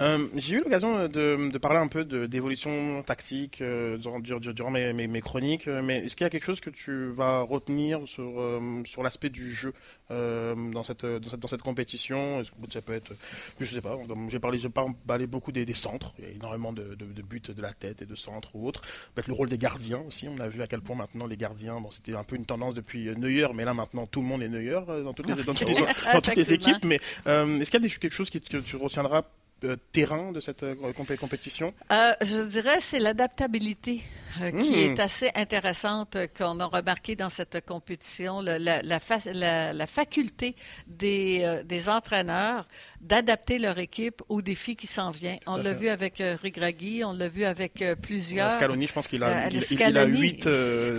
[0.00, 5.82] euh, j'ai eu l'occasion de, parler un peu d'évolution tactique euh, durant, mes, chroniques, euh,
[5.82, 9.52] mais est-ce qu'il y a quelque chose que tu vas retenir sur, sur l'aspect du
[9.52, 9.74] jeu
[10.08, 12.42] dans, cette, dans, cette, compétition?
[12.70, 13.12] Ça peut être,
[13.58, 13.98] je sais pas,
[14.28, 14.58] j'ai parlé,
[15.06, 17.22] parlé beaucoup des, centres, il y a énormément de
[17.58, 18.82] la tête et de centres ou autres.
[19.14, 21.80] Peut-être le rôle des gardiens aussi, on a vu à quel point maintenant les gardiens,
[21.80, 24.48] bon, c'était un peu une tendance depuis Neuer, mais là maintenant tout le monde est
[24.48, 25.54] Neuer dans toutes les, dans,
[26.22, 26.84] toutes les équipes.
[26.84, 29.24] Mais est-ce qu'il y a quelque chose que tu retiendras
[29.64, 30.74] euh, terrain de cette euh,
[31.18, 31.74] compétition?
[31.92, 34.02] Euh, Je dirais c'est l'adaptabilité
[34.38, 34.92] qui hmm.
[34.92, 40.54] est assez intéressante qu'on a remarqué dans cette compétition, la, la, la, faculté
[40.86, 42.66] des, des entraîneurs
[43.00, 45.40] d'adapter leur équipe aux défis qui s'en viennent.
[45.46, 48.52] On l'a vu avec Rigragui, on l'a vu avec plusieurs.
[48.52, 50.46] Scaloni, je pense qu'il a, il, a huit,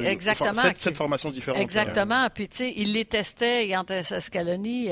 [0.04, 1.62] exactement, sept, formations différentes.
[1.62, 2.28] Exactement.
[2.34, 3.70] Puis tu sais, il les testait.
[3.70, 3.76] Et
[4.20, 4.89] Scaloni,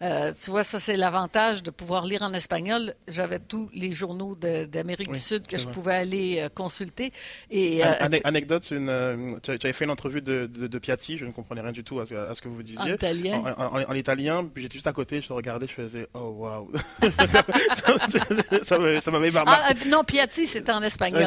[0.00, 5.12] tu vois, ça c'est l'avantage de pouvoir lire en espagnol j'avais tous les journaux d'Amérique
[5.12, 7.12] du Sud que je pouvais aller euh, consulter.
[7.50, 11.60] Et, euh, anecdote, une, euh, tu, avais fait l'entrevue de, de, Piatti, je ne comprenais
[11.60, 12.78] rien du tout à, ce que vous disiez.
[12.78, 13.54] En italien.
[13.56, 16.70] En, italien, puis j'étais juste à côté, je regardais, je faisais oh waouh.
[18.62, 19.50] ça m'avait marqué.
[19.52, 21.24] Ah, non, Piatti, c'était en espagnol.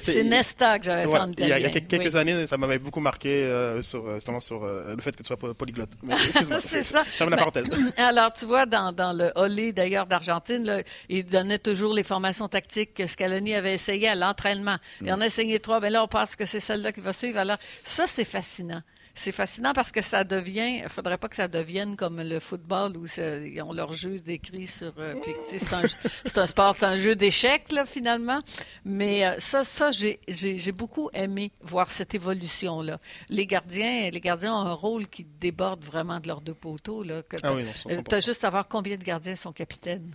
[0.00, 1.58] C'est Nesta que j'avais fait en italien.
[1.58, 3.48] Il y a, quelques années, ça m'avait beaucoup marqué
[3.82, 5.90] sur, justement sur le fait que tu sois polyglotte.
[6.60, 7.04] C'est ça.
[7.04, 7.70] Ferme la parenthèse.
[7.96, 12.94] Alors, tu vois, dans, dans le Olé d'ailleurs d'Argentine, il donnait toujours les formations tactiques
[12.94, 14.76] que Scaloni avait essayées à l'entraînement.
[15.04, 17.38] Et on a essayé trois, mais là, on pense que c'est celle-là qui va suivre.
[17.38, 18.82] Alors, ça, c'est fascinant.
[19.18, 22.98] C'est fascinant parce que ça devient, il faudrait pas que ça devienne comme le football
[22.98, 24.92] où ils ont leur jeu décrit sur.
[24.98, 25.14] Euh,
[25.46, 25.82] c'est un,
[26.42, 28.40] un, sport, un jeu d'échecs là finalement.
[28.84, 33.00] Mais euh, ça, ça j'ai beaucoup aimé voir cette évolution là.
[33.30, 37.22] Les gardiens, les gardiens ont un rôle qui déborde vraiment de leurs deux poteaux là.
[37.42, 40.14] Ah oui, tu as juste à voir combien de gardiens sont capitaines.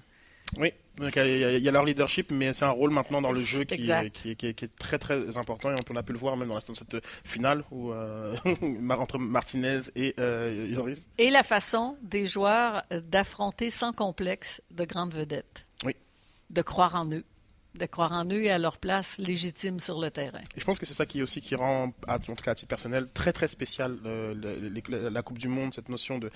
[0.58, 3.90] Oui, il y, a leur leadership, mais c'est un rôle maintenant dans le jeu qui,
[3.92, 7.92] est très très important et on a pu le voir même dans, cette finale où,
[7.92, 8.36] euh,
[8.90, 11.06] entre Martinez et euh, Yoris.
[11.18, 15.66] Et la façon des joueurs d'affronter sans complexe de grandes vedettes.
[15.84, 15.96] Oui.
[16.50, 17.24] De croire en eux
[17.76, 20.42] de croire en eux et à leur place légitime sur le terrain.
[20.56, 22.68] Et je pense que c'est ça qui aussi qui rend, en tout cas à titre
[22.68, 26.32] personnel, très très spécial euh, la Coupe du Monde, cette notion de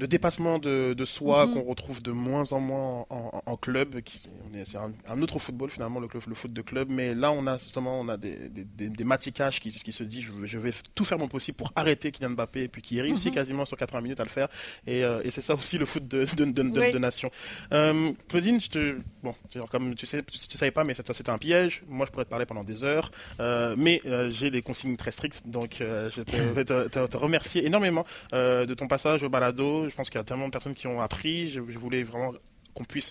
[0.00, 1.54] de dépassement de, soi mhm.
[1.54, 4.00] qu'on retrouve de moins en moins en, club.
[4.64, 6.88] C'est un, autre football finalement, le, le, foot de club.
[6.90, 10.26] Mais là, on a justement on a des, des, des, maticages qui, qui, se disent
[10.44, 13.34] je, vais tout faire mon possible pour arrêter Kylian Mbappé et puis qui réussit mhm.
[13.34, 14.48] quasiment sur 80 minutes à le faire.
[14.86, 17.30] Et, euh, et c'est ça aussi le foot de, de, de, nation.
[17.72, 19.34] Euh, Claudine, je te, bon,
[19.70, 21.82] comme tu sais, tu, savais pas, mais c'était un piège.
[21.88, 23.10] Moi, je pourrais te parler pendant des heures.
[23.38, 26.22] Euh, mais euh, j'ai des consignes très strictes, donc je
[26.54, 30.24] vais te, te, remercier énormément de ton passage au balado je pense qu'il y a
[30.24, 31.50] tellement de personnes qui ont appris.
[31.50, 32.32] Je, voulais vraiment
[32.74, 33.10] qu'on puisse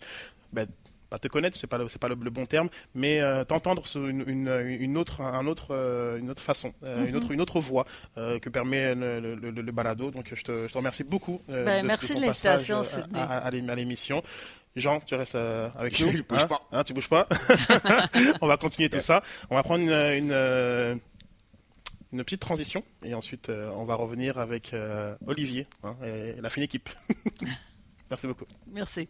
[0.53, 0.67] ben,
[1.09, 4.23] pas te connaître, c'est pas c'est pas le, bon terme, mais euh, t'entendre sur une,
[4.27, 7.15] une, autre un autre euh, une autre façon, euh, une mhm.
[7.15, 10.11] autre une autre voix que permet le, balado.
[10.11, 11.41] Donc je te, je te remercie beaucoup.
[11.47, 12.81] Ben, merci de, l'invitation
[13.13, 14.21] à, à, l'émission.
[14.75, 16.11] Jean, tu restes avec nous.
[16.23, 16.61] Bouge hein pas.
[16.71, 17.27] Hein, tu bouges pas?
[18.41, 19.23] On va continuer tout ça.
[19.49, 20.99] On va prendre une une
[22.17, 26.63] petite transition et ensuite euh, on va revenir avec euh, Olivier hein, et la fine
[26.63, 26.89] équipe.
[28.09, 28.45] Merci beaucoup.
[28.71, 29.07] Merci.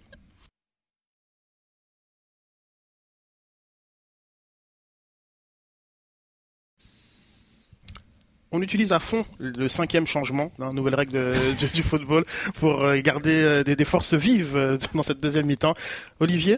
[8.51, 13.63] On utilise à fond le cinquième changement, hein, nouvelle règle du, football, pour euh, garder
[13.63, 15.75] des, des, forces vives dans cette deuxième mi-temps.
[16.19, 16.57] Olivier?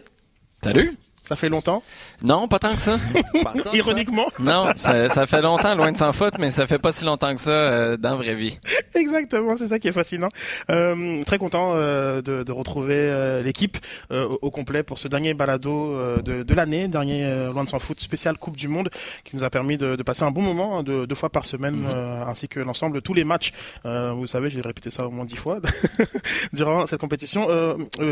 [0.64, 1.82] Salut ça fait longtemps?
[2.22, 2.96] Non, pas tant que ça.
[3.72, 4.26] Ironiquement?
[4.40, 7.40] Non, ça, fait longtemps, loin de sans faute, mais ça fait pas si longtemps que
[7.40, 8.58] ça euh, dans la vraie vie.
[8.94, 10.28] Exactement, c'est ça qui est fascinant.
[10.70, 13.78] Euh, très content euh, de, de, retrouver euh, l'équipe
[14.10, 18.00] euh, au, complet pour ce dernier balado de, de l'année, dernier loin de sans foot
[18.00, 18.90] spécial Coupe du Monde,
[19.24, 21.46] qui nous a permis de, de passer un bon moment, hein, de, deux fois par
[21.46, 22.28] semaine, mhm.
[22.28, 23.52] ainsi que l'ensemble de tous les matchs.
[23.84, 25.58] vous savez, j'ai répété ça au moins dix fois
[26.52, 27.46] durant cette compétition.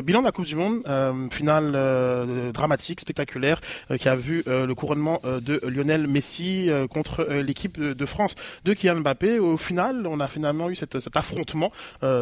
[0.02, 0.82] bilan de la Coupe du Monde,
[1.30, 3.60] finale dramatique spectaculaire
[3.90, 8.34] euh, qui a vu euh, le couronnement euh, de Lionel Messi contre l'équipe de, France
[8.64, 9.38] de Kylian Mbappé.
[9.38, 11.72] Au final, on a finalement eu cet affrontement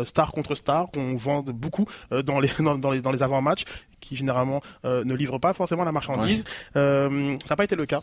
[0.04, 3.64] star contre star qu'on vend beaucoup dans les dans, les dans les avant-matchs
[4.00, 6.44] qui généralement ne livrent pas forcément la marchandise.
[6.74, 8.02] ça n'a pas été le cas.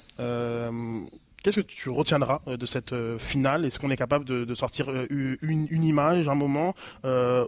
[1.43, 3.65] Qu'est-ce que tu retiendras de cette finale?
[3.65, 6.75] Est-ce qu'on est capable de, sortir une, une, image, un moment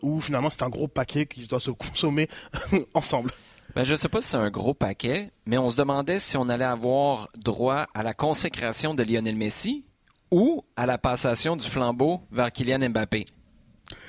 [0.02, 2.30] où finalement c'est un gros paquet qui doit se consommer
[2.94, 3.32] ensemble?
[3.78, 6.36] Ben, je ne sais pas si c'est un gros paquet, mais on se demandait si
[6.38, 9.86] on allait avoir droit à la consécration de Lionel Messi
[10.32, 13.26] ou à la passation du flambeau vers Kylian Mbappé.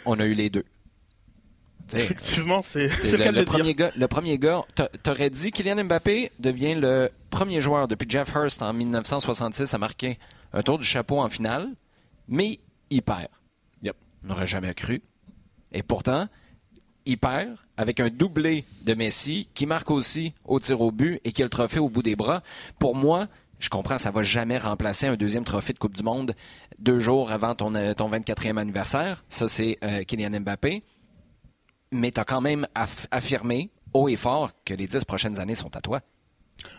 [0.04, 0.64] On a eu les deux.
[1.94, 3.76] Effectivement, c'est le, le, cas le de premier dire.
[3.76, 3.92] gars.
[3.96, 8.62] Le premier gars, t'a- t'aurais dit Kylian Mbappé devient le premier joueur depuis Jeff Hurst
[8.62, 10.18] en 1966 à marquer
[10.52, 11.68] un tour du chapeau en finale,
[12.26, 12.58] mais
[12.90, 13.28] il perd.
[13.82, 13.96] Yep.
[14.24, 15.02] On n'aurait jamais cru.
[15.72, 16.28] Et pourtant,
[17.08, 21.32] il perd avec un doublé de Messi qui marque aussi au tir au but et
[21.32, 22.42] qui a le trophée au bout des bras.
[22.78, 26.34] Pour moi, je comprends, ça va jamais remplacer un deuxième trophée de Coupe du Monde
[26.78, 29.24] deux jours avant ton, euh, ton 24e anniversaire.
[29.30, 30.84] Ça, c'est euh, Kylian Mbappé.
[31.92, 35.54] Mais tu as quand même aff- affirmé haut et fort que les dix prochaines années
[35.54, 36.02] sont à toi.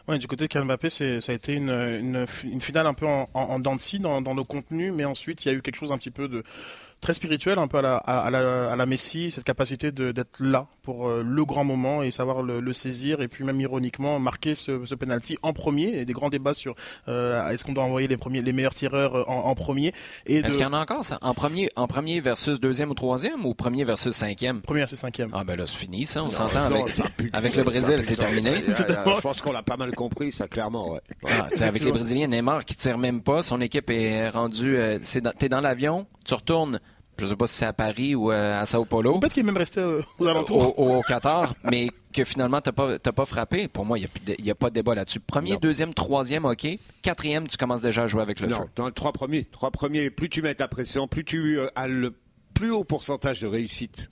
[0.08, 3.28] Ouais, du côté de Kylian Mbappé, ça a été une, une, finale un peu en,
[3.34, 5.98] en, en dans, dans le contenu, mais ensuite il y a eu quelque chose un
[5.98, 6.44] petit peu de
[7.02, 10.12] très spirituel, un peu à la, à, à la, à la Messi, cette capacité de-
[10.12, 13.60] d'être là pour euh, le grand moment et savoir le, le saisir, et puis même
[13.62, 15.98] ironiquement marquer ce, ce penalty en premier.
[16.00, 16.76] Et des grands débats sur
[17.08, 19.94] euh, est-ce qu'on doit envoyer les premiers, les meilleurs tireurs euh, en, en premier.
[20.26, 21.18] Et Est-ce de qu'il y en a encore, ça?
[21.22, 24.62] En premier, en premier versus deuxième ou troisième ou premier versus cinquième?
[24.62, 25.30] première, c'est cinquième.
[25.34, 26.24] Ah ben là, c'est fini, ça.
[26.24, 26.84] On s'entend avec,
[27.34, 28.52] avec le Brésil, c'est terminé.
[28.68, 30.94] Je pense qu'on l'a pas mal compris, ça, clairement.
[30.94, 31.00] Ouais.
[31.28, 34.76] Ah, tu sais, avec les Brésiliens, Neymar qui tire même pas, son équipe est rendue.
[34.78, 36.80] euh, dans- T'es dans l'avion, tu retournes,
[37.20, 39.46] je sais pas si c'est à Paris ou euh, à Sao Paulo, Peut-être qu'il est
[39.46, 40.80] même resté euh, aux alentours.
[40.80, 43.68] au, au Qatar, mais que finalement t'as pas, t'as pas frappé.
[43.68, 44.08] Pour moi, il
[44.40, 45.20] n'y a, pas de débat là-dessus.
[45.20, 45.60] Premier, Non.
[45.62, 46.68] deuxième, troisième, ok.
[47.02, 48.64] Quatrième, tu commences déjà à jouer avec le Non, feu.
[48.76, 51.88] dans les trois premiers, trois premiers, plus tu mets ta pression, plus tu euh, as
[51.88, 52.16] le
[52.54, 54.10] plus haut pourcentage de réussite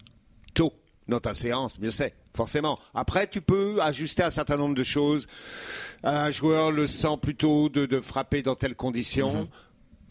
[0.54, 0.74] tôt
[1.08, 2.13] dans ta séance, mieux c'est.
[2.36, 2.78] Forcément.
[2.93, 5.26] Après, tu peux ajuster un certain nombre de choses.
[6.04, 9.46] Un joueur le sent plutôt de, de frapper dans telles conditions.
[9.46, 9.48] Mm-hmm.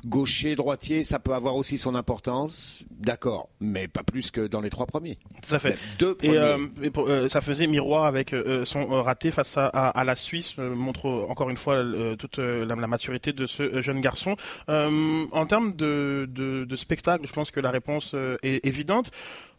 [0.09, 2.85] Gaucher, droitier, ça peut avoir aussi son importance.
[2.90, 3.49] D'accord.
[3.61, 5.19] Mais pas plus que dans les trois premiers.
[5.49, 5.77] Tout à fait.
[5.99, 6.38] Deux Et, premiers.
[6.38, 10.05] euh, et pour- euh, ça faisait miroir avec euh, son raté face à, à- à
[10.05, 11.83] la Suisse, montre encore une fois
[12.19, 14.37] toute la, la maturité de ce jeune garçon.
[14.69, 19.11] En termes de, de, de spectacle, je pense que la réponse est évidente.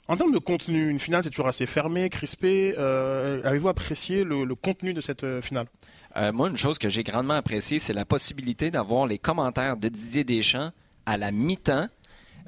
[0.07, 2.73] En termes de contenu, une finale c'est toujours assez fermée, crispée.
[2.77, 5.65] Avez-vous apprécié le, le contenu de cette finale?
[6.17, 9.89] Euh, moi, une chose que j'ai grandement appréciée, c'est la possibilité d'avoir les commentaires de
[9.89, 10.71] Didier Deschamps
[11.05, 11.87] à la mi-temps.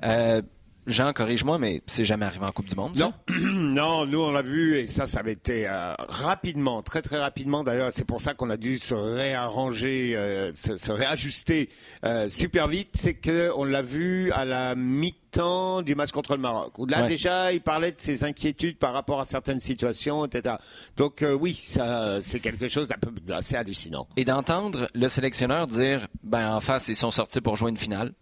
[0.03, 0.41] Euh,
[0.88, 2.97] Jean, corrige-moi, mais c'est jamais arrivé en Coupe du Monde.
[2.97, 7.19] Non, non, nous on l'a vu et ça, ça avait été euh, rapidement, très très
[7.19, 7.63] rapidement.
[7.63, 11.69] D'ailleurs, c'est pour ça qu'on a dû se réarranger, euh, se, réajuster
[12.29, 12.89] super vite.
[12.95, 14.73] C'est que on l'a vu à la
[15.29, 16.77] mi-temps du match contre le Maroc.
[16.79, 17.07] Où là Ouais.
[17.07, 20.55] déjà, il parlait de ses inquiétudes par rapport à certaines situations, etc.
[20.97, 24.07] Donc euh, oui, ça, c'est quelque chose d'un peu assez hallucinant.
[24.17, 28.13] Et d'entendre le sélectionneur dire, ben en face, ils sont sortis pour jouer une finale,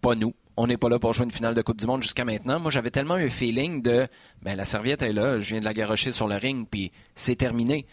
[0.00, 0.34] pas nous.
[0.56, 2.60] On n'est pas là pour jouer une finale de Coupe du Monde jusqu'à maintenant.
[2.60, 4.06] Moi, j'avais tellement eu un feeling de,
[4.42, 7.34] ben la serviette est là, je viens de la garocher sur le ring, puis c'est
[7.36, 7.86] terminé.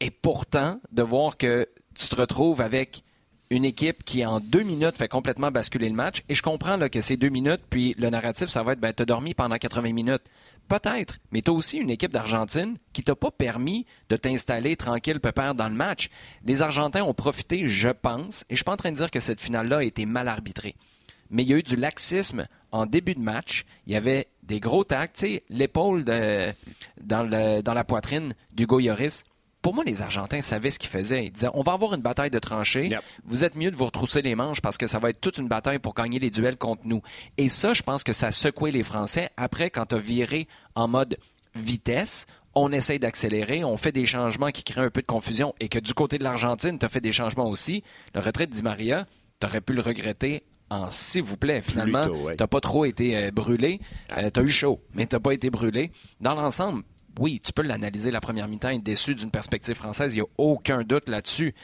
[0.00, 3.04] Et pourtant, de voir que tu te retrouves avec
[3.50, 6.22] une équipe qui, en deux minutes, fait complètement basculer le match.
[6.28, 8.92] Et je comprends là, que c'est deux minutes, puis le narratif, ça va être, ben,
[8.92, 10.22] t'as dormi pendant 80 minutes.
[10.68, 15.20] Peut-être, mais tu as aussi une équipe d'Argentine qui t'a pas permis de t'installer tranquille,
[15.20, 16.08] pépère, dans le match.
[16.44, 19.20] Les Argentins ont profité, je pense, et je suis pas en train de dire que
[19.20, 20.74] cette finale-là a été mal arbitrée.
[21.28, 23.64] Mais il y a eu du laxisme en début de match.
[23.86, 26.54] Il y avait des gros tacs, l'épaule dans,
[27.00, 29.24] la poitrine d'Hugo Lloris.
[29.64, 31.24] Pour moi, les Argentins savaient ce qu'ils faisaient.
[31.24, 32.88] Ils disaient on va avoir une bataille de tranchées.
[32.88, 33.00] Yep.
[33.24, 35.48] Vous êtes mieux de vous retrousser les manches parce que ça va être toute une
[35.48, 37.00] bataille pour gagner les duels contre nous.
[37.38, 39.30] Et ça, je pense que ça a secoué les Français.
[39.38, 41.16] Après, quand tu as viré en mode
[41.54, 45.70] vitesse, on essaye d'accélérer, on fait des changements qui créent un peu de confusion et
[45.70, 47.82] que du côté de l'Argentine, tu as fait des changements aussi.
[48.14, 49.06] Le retrait de Di Maria,
[49.40, 51.62] tu aurais pu le regretter en s'il vous plaît.
[51.62, 52.36] Finalement, ouais.
[52.36, 53.80] t'as pas trop été euh, brûlé.
[54.14, 55.90] Euh, t'as eu chaud, mais t'as pas été brûlé.
[56.20, 56.82] Dans l'ensemble,
[57.18, 60.14] oui, tu peux l'analyser la première mi-temps être déçu d'une perspective française.
[60.14, 61.54] Il n'y a aucun doute là-dessus.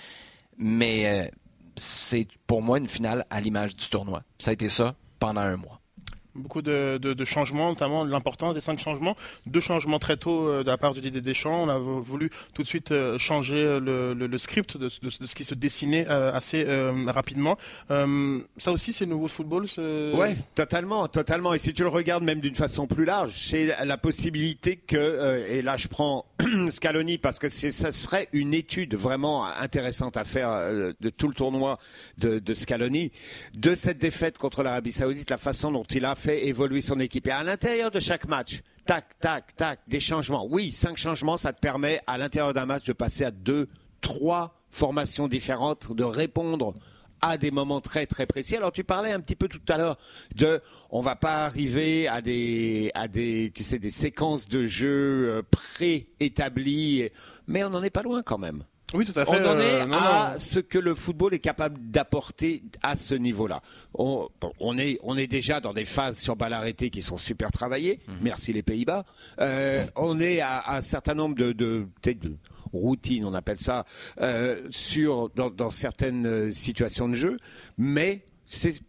[0.56, 1.30] Mais euh,
[1.76, 4.22] c'est pour moi une finale à l'image du tournoi.
[4.38, 5.79] Ça a été ça pendant un mois.
[6.34, 9.16] Beaucoup de, changements, notamment l'importance des cinq changements.
[9.46, 11.64] Deux changements très tôt euh, de la part du Didier Deschamps.
[11.64, 15.44] On a vo- voulu tout de suite euh, changer euh, le, script de, ce- qui
[15.44, 16.64] se dessinait assez
[17.06, 17.56] rapidement.
[18.58, 19.66] Ça aussi, c'est nouveau football.
[19.78, 21.54] Ouais, totalement, totalement.
[21.54, 25.62] Et si tu le regardes même d'une façon plus large, c'est la possibilité que, et
[25.62, 26.24] là je prends
[26.70, 30.50] Scaloni parce que ça serait une étude vraiment intéressante à faire
[31.00, 31.78] de tout le tournoi
[32.18, 33.12] de Scaloni,
[33.54, 37.26] de cette défaite contre l'Arabie Saoudite, la façon dont il a fait évoluer son équipe.
[37.26, 40.46] Et à l'intérieur de chaque match, tac, tac, tac, des changements.
[40.48, 43.68] Oui, cinq changements, ça te permet à l'intérieur d'un match de passer à deux,
[44.00, 46.74] trois formations différentes, de répondre
[47.20, 48.56] à des moments très très précis.
[48.56, 49.98] Alors tu parlais un petit peu tout à l'heure
[50.37, 55.30] de on va pas arriver à des à des tu sais des séquences de jeu
[55.30, 57.09] euh, préétablies
[57.46, 58.64] mais on n'en est pas loin quand même.
[58.94, 59.31] Oui, tout à fait.
[59.31, 60.40] On en est Euh, non, à non.
[60.40, 63.62] ce que le football est capable d'apporter à ce niveau-là.
[63.94, 67.16] On, bon, on est, on est déjà dans des phases sur balle arrêtée qui sont
[67.16, 68.00] super travaillées.
[68.22, 69.05] Merci les Pays-Bas.
[69.40, 72.37] Euh, on est à, à un certain nombre de, de, peut-être de
[72.72, 73.85] routines, on appelle ça,
[74.20, 77.37] euh, sur dans, dans certaines situations de jeu,
[77.79, 78.81] mais c'est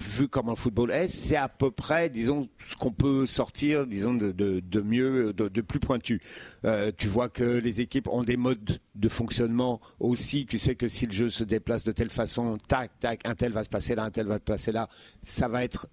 [0.00, 4.14] vu comment le football est, c'est à peu près, disons, ce qu'on peut sortir, disons,
[4.14, 6.20] de, de, de mieux, de, de plus pointu.
[6.64, 10.46] Euh, tu vois que les équipes ont des modes de fonctionnement aussi.
[10.46, 13.52] Tu sais que si le jeu se déplace de telle façon, tac, tac, un tel
[13.52, 14.88] va se passer là, un tel va se passer là,
[15.22, 15.88] ça va être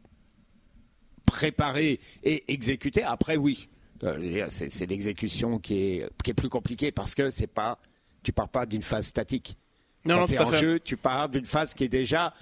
[1.25, 3.03] préparé et exécuté.
[3.03, 3.69] Après, oui,
[4.03, 7.79] euh, c'est l'exécution qui est, qui est plus compliquée parce que c'est pas,
[8.23, 9.57] tu pars pas d'une phase statique.
[10.05, 10.57] Non, Quand tu es en fait.
[10.61, 12.33] jeu, tu pars d'une phase qui est déjà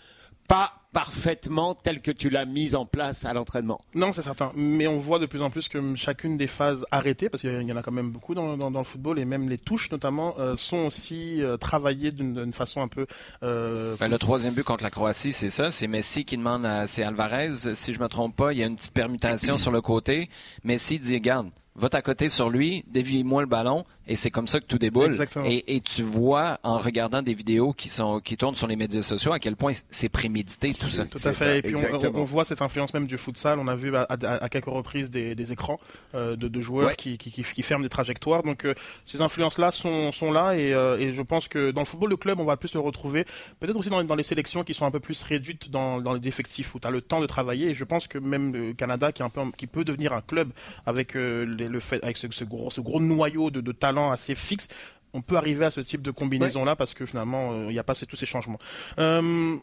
[0.48, 3.80] pas parfaitement telle que tu l'as mise en place à l'entraînement.
[3.94, 4.54] Non, c'est certain.
[4.56, 7.72] Mais on voit de plus en plus que chacune des phases arrêtées, parce qu'il y
[7.74, 10.36] en a quand même beaucoup dans, dans- dans le football, et même les touches notamment,
[10.40, 13.06] euh, sont aussi euh, travaillées d'une d'une façon un peu...
[13.44, 15.70] euh, Ben, le troisième but contre la Croatie, c'est ça.
[15.70, 17.52] C'est Messi qui demande à c'est Alvarez.
[17.74, 20.30] Si je me trompe pas, il y a une petite permutation sur le côté.
[20.64, 24.60] Messi dit Garde, va à côté sur lui, dévie-moi le ballon, et c'est comme ça
[24.60, 25.18] que tout déboule.
[25.46, 29.02] Et, et tu vois en regardant des vidéos qui sont qui tournent sur les médias
[29.02, 31.06] sociaux à quel point c'est prémédité tout ça.
[31.06, 31.60] Tout à ça, fait.
[31.60, 31.76] et puis
[32.14, 33.60] on, voit cette influence même du futsal.
[33.60, 35.80] On a vu à, à- à quelques reprises des, des écrans
[36.14, 36.96] euh, de, de joueurs Ouais.
[36.96, 38.44] qui, qui, qui- qui ferment des trajectoires.
[38.44, 38.74] Donc euh,
[39.06, 42.16] ces influences-là sont, sont là et, euh, et je pense que dans le football de
[42.16, 43.26] club, on va plus le retrouver.
[43.60, 46.28] Peut-être aussi dans, dans les sélections qui sont un peu plus réduites dans, dans les
[46.28, 47.70] effectifs où tu as le temps de travailler.
[47.72, 50.22] Et je pense que même le Canada, qui, est un peu, qui peut devenir un
[50.22, 50.52] club
[50.86, 54.12] avec, euh, les- le fait, avec ce, ce gros, ce gros noyau de, de talent
[54.12, 54.68] assez fixe,
[55.14, 57.84] on peut arriver à ce type de combinaison-là parce que finalement, euh, il n'y a
[57.84, 58.60] pas tous ces changements.
[59.00, 59.56] Euh,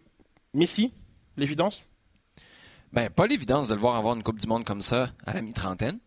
[0.54, 0.92] Messi,
[1.36, 1.84] l'évidence?
[2.92, 5.42] Ben, pas l'évidence de le voir avoir une Coupe du Monde comme ça à la
[5.42, 5.98] mi-trentaine.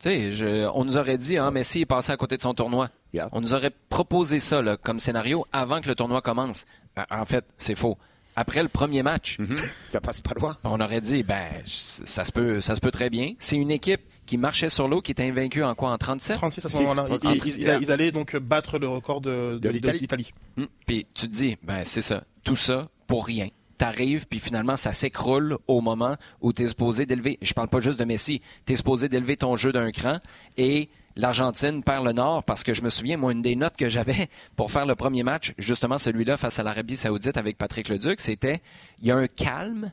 [0.00, 2.54] Tu sais, je- on nous aurait dit, ah, Messi est passé à côté de son
[2.54, 2.88] tournoi.
[3.12, 3.28] Yeah.
[3.32, 6.64] On nous aurait proposé ça là, comme scénario avant que le tournoi commence.
[6.96, 7.98] Ben, en fait, c'est faux.
[8.36, 9.56] Après le premier match, Mhm.
[9.90, 10.56] Ça passe pas loin.
[10.64, 13.34] on aurait dit, ben, ça se peut, ça se peut très bien.
[13.38, 16.36] C'est une équipe qui marchait sur l'eau, qui était invaincue en quoi, en 37?
[16.36, 17.04] 36 à ce moment-là.
[17.10, 17.78] Ils, 36, ils- ils- yeah.
[17.80, 20.32] ils allaient donc battre le record de, De l'Italie.
[20.86, 23.48] Puis tu te dis, ben c'est ça, tout ça pour rien.
[23.76, 27.38] T'arrives, puis finalement, ça s'écroule au moment où tu es supposé d'élever.
[27.42, 28.40] Je parle pas juste de Messi.
[28.66, 30.18] Tu es supposé d'élever ton jeu d'un cran
[30.56, 33.88] et l'Argentine perd le nord parce que je me souviens, moi, une des notes que
[33.88, 38.20] j'avais pour faire le premier match, justement celui-là face à l'Arabie Saoudite avec Patrick Leduc,
[38.20, 38.62] c'était
[39.02, 39.92] il y a un calme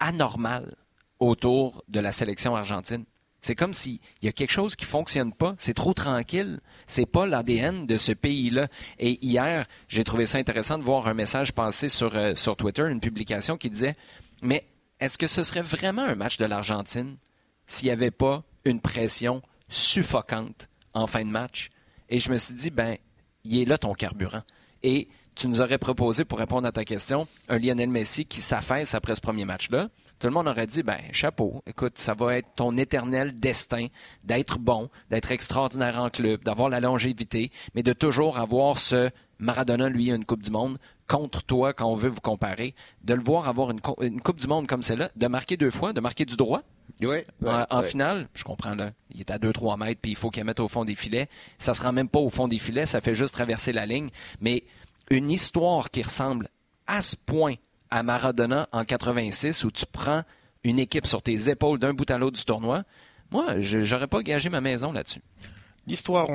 [0.00, 0.74] anormal
[1.20, 3.04] autour de la sélection argentine.
[3.46, 5.54] C'est comme s'il y a quelque chose qui fonctionne pas.
[5.56, 6.58] C'est trop tranquille.
[6.88, 8.66] C'est pas l'ADN de ce pays-là.
[8.98, 12.98] Et hier, j'ai trouvé ça intéressant de voir un message passer sur, euh, Twitter, une
[12.98, 13.94] publication qui disait
[14.42, 14.66] Mais
[14.98, 17.18] est-ce que ce serait vraiment un match de l'Argentine
[17.68, 21.68] s'il n'y avait pas une pression suffocante en fin de match?
[22.08, 22.96] Et je me suis dit, ben,
[23.44, 24.42] il est là ton carburant.
[24.82, 25.06] Et
[25.36, 29.14] tu nous aurais proposé, pour répondre à ta question, un Lionel Messi qui s'affaisse après
[29.14, 29.88] ce premier match-là.
[30.18, 33.88] Tout le monde aurait dit, ben, chapeau, écoute, ça va être ton éternel destin
[34.24, 39.90] d'être bon, d'être extraordinaire en club, d'avoir la longévité, mais de toujours avoir ce Maradona,
[39.90, 42.74] lui, a une Coupe du Monde contre toi quand on veut vous comparer,
[43.04, 45.70] de le voir avoir une, co- une Coupe du Monde comme celle-là, de marquer deux
[45.70, 46.62] fois, de marquer du droit,
[47.02, 47.26] ouais,
[47.70, 47.86] en, en ouais.
[47.86, 50.68] finale, je comprends là, il est à 2-3 mètres puis il faut qu'il mette au
[50.68, 51.28] fond des filets.
[51.58, 54.08] Ça se rend même pas au fond des filets, ça fait juste traverser la ligne.
[54.40, 54.64] Mais
[55.10, 56.48] une histoire qui ressemble
[56.86, 57.54] à ce point
[57.90, 60.22] à Maradona en 86 où tu prends
[60.64, 62.82] une équipe sur tes épaules d'un bout à l'autre du tournoi,
[63.30, 65.20] moi, je j'aurais pas gagé ma maison là-dessus.
[65.88, 66.34] L'histoire, on,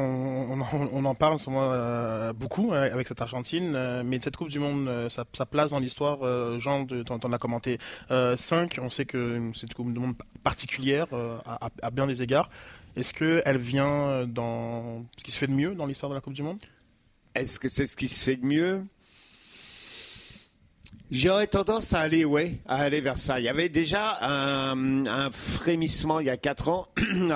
[0.52, 4.38] on en- on en parle souvent, euh, beaucoup euh, avec cette Argentine, euh, mais cette
[4.38, 7.78] Coupe du Monde, euh, sa, place dans l'histoire, euh, Jean, t'en as commenté
[8.38, 8.80] 5.
[8.82, 12.22] on sait que c'est une Coupe du Monde particulière euh, à, à- à bien des
[12.22, 12.48] égards.
[12.96, 16.34] Est-ce qu'elle vient dans ce qui se fait de mieux dans l'histoire de la Coupe
[16.34, 16.60] du Monde?
[17.36, 18.86] Est-ce que c'est ce qui se fait de mieux?
[21.12, 22.26] J'aurais tendance à aller,
[22.68, 23.38] aller vers ça.
[23.38, 26.88] Il y avait déjà un, frémissement il y a quatre ans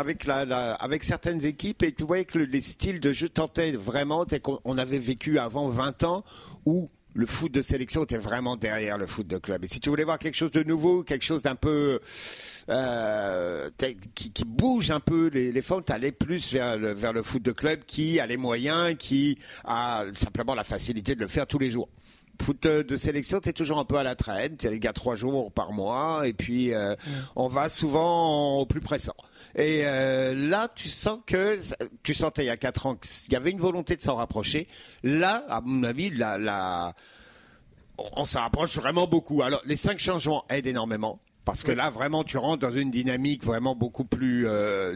[0.80, 4.60] avec certaines équipes et tu voyais que le- les styles de jeu tentaient vraiment, qu'on
[4.64, 6.24] on avait vécu avant 20 ans
[6.66, 9.66] où le foot de sélection était vraiment derrière le foot de club.
[9.66, 12.00] Et si tu voulais voir quelque chose de nouveau, quelque chose d'un peu
[12.70, 13.70] euh,
[14.16, 17.52] qui bouge un peu les, les formes, t'allais plus vers le, vers le foot de
[17.52, 21.70] club qui a les moyens, qui a simplement la facilité de le faire tous les
[21.70, 21.90] jours.
[22.42, 24.58] Foot de, de sélection, t'es toujours un peu à la traîne.
[24.58, 26.96] Tu les gars trois jours par mois, et puis euh,
[27.36, 29.16] on va souvent au plus pressant.
[29.56, 31.60] Et euh, là, tu sens que
[32.04, 34.68] tu sentais il y a quatre ans qu'il y avait une volonté de s'en rapprocher.
[35.04, 36.94] Là, à mon avis, la, la
[37.98, 39.42] on s'en rapproche vraiment beaucoup.
[39.42, 41.20] Alors, les cinq changements aident énormément.
[41.46, 44.48] Parce que là, vraiment, tu rentres dans une dynamique vraiment beaucoup plus.
[44.48, 44.96] Euh,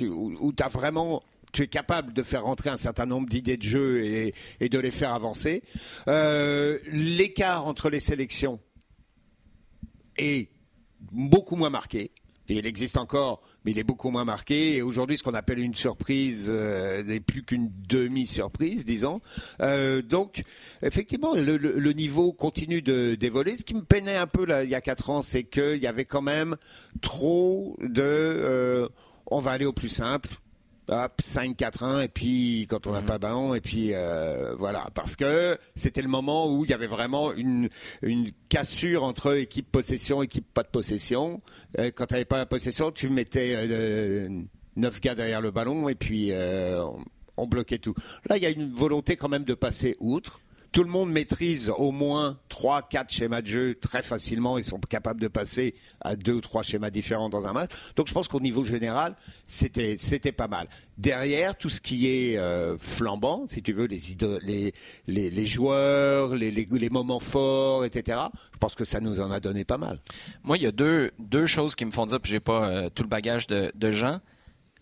[0.00, 1.22] où, tu as vraiment
[1.52, 4.90] tu es capable de faire rentrer un certain nombre d'idées de jeu et, de les
[4.90, 5.62] faire avancer.
[6.08, 8.60] Euh, l'écart entre les sélections
[10.16, 10.50] est
[11.12, 12.10] beaucoup moins marqué.
[12.48, 14.76] Il existe encore, mais il est beaucoup moins marqué.
[14.76, 19.20] Et aujourd'hui, ce qu'on appelle une surprise euh, n'est plus qu'une demi-surprise, disons.
[19.60, 20.42] Euh, donc,
[20.82, 23.56] effectivement, le, niveau continue d'évoluer.
[23.56, 26.04] Ce qui me peinait un peu il y a quatre ans, c'est qu'il y avait
[26.04, 26.56] quand même
[27.00, 28.90] trop de...
[29.32, 30.30] On va aller au plus simple
[30.90, 33.06] 5-4-1 et puis quand on n'a mhm.
[33.06, 34.88] pas ballon et puis euh, voilà.
[34.94, 37.68] Parce que c'était le moment où il y avait vraiment une,
[38.02, 41.40] une cassure entre équipe possession équipe pas de possession.
[41.78, 44.28] Euh, quand tu n'avais pas la possession tu mettais euh,
[44.76, 46.84] 9 gars derrière le ballon et puis euh,
[47.36, 47.94] on bloquait tout.
[48.28, 50.40] Là il y a une volonté quand même de passer outre
[50.72, 54.58] tout le monde maîtrise au moins 3 quatre schémas de jeu très facilement.
[54.58, 57.70] Ils sont capables de passer à deux ou trois schémas différents dans un match.
[57.96, 60.68] Donc je pense qu'au niveau général, c'était c'était pas mal.
[60.98, 63.98] Derrière, tout ce qui est euh, flambant, si tu veux, les,
[65.06, 68.18] les, les, joueurs, les, les, moments forts, etc.
[68.52, 69.98] Je pense que ça nous en a donné pas mal.
[70.42, 72.90] Moi, il y a deux, deux choses qui me font dire, puis j'ai pas euh,
[72.90, 73.90] tout le bagage de, de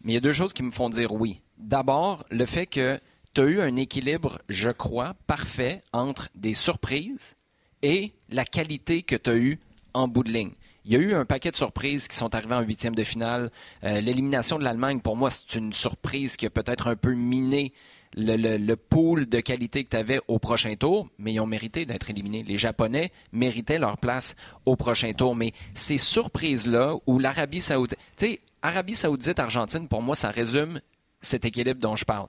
[0.03, 1.41] mais il y a deux choses qui me font dire oui.
[1.59, 3.01] D'abord, le fait que
[3.39, 7.37] tu as eu un équilibre, je crois, parfait entre des surprises
[7.83, 9.61] et la qualité que tu as eue
[9.95, 10.51] en bout de ligne.
[10.85, 13.53] Il y a eu un paquet de surprises qui sont arrivées en huitième de finale.
[13.85, 17.73] Euh, l'élimination de l'Allemagne, pour moi, c'est une surprise qui a peut-être un peu miné
[18.17, 21.87] le, le, pool de qualité que tu avais au prochain tour, mais ils ont mérité
[21.87, 22.43] d'être éliminés.
[22.43, 24.35] Les Japonais méritaient leur place
[24.67, 25.37] au prochain tour.
[25.37, 28.01] Mais ces surprises-là, où l'Arabie Saoudite.
[28.17, 30.81] Tu sais, Arabie Saoudite, Argentine, pour moi, ça résume
[31.21, 32.27] cet équilibre dont je parle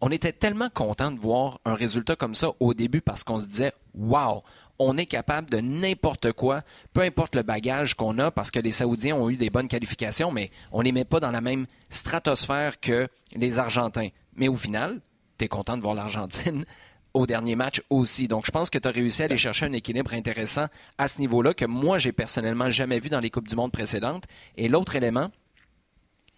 [0.00, 3.46] on était tellement content de voir un résultat comme ça au début parce qu'on se
[3.46, 4.42] disait Wow,
[4.78, 8.72] on est capable de n'importe quoi, peu importe le bagage qu'on a, parce que les
[8.72, 12.78] Saoudiens ont eu des bonnes qualifications, mais on les met pas dans la même stratosphère
[12.80, 14.08] que les Argentins.
[14.34, 15.00] Mais au final,
[15.38, 16.66] tu es content de voir l'Argentine
[17.14, 18.28] au dernier match aussi.
[18.28, 20.66] Donc, je pense que tu as réussi à aller chercher un équilibre intéressant
[20.98, 24.24] à ce niveau-là que moi, j'ai personnellement jamais vu dans les Coupes du Monde précédentes.
[24.58, 25.30] Et l'autre élément,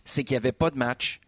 [0.05, 1.21] c'est qu'il n'y avait pas de match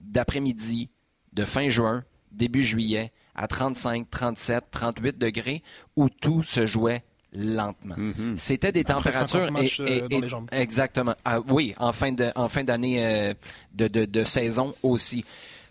[0.00, 0.90] d'après-midi
[1.32, 5.62] de fin juin, début juillet, à 35, 37, 38 degrés,
[5.96, 7.02] où tout se jouait
[7.32, 7.94] lentement.
[7.94, 8.36] Mm-hmm.
[8.36, 11.14] C'était des températures et, euh, exactement.
[11.24, 13.34] Ah, oui, en fin de en fin d'année euh,
[13.74, 15.24] de, de, saison aussi.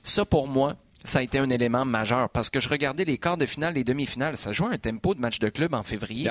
[0.04, 3.38] Ça pour moi, ça a été un élément majeur parce que je regardais les quarts
[3.38, 6.30] de finale, les demi-finales, ça jouait un tempo de match de club en février.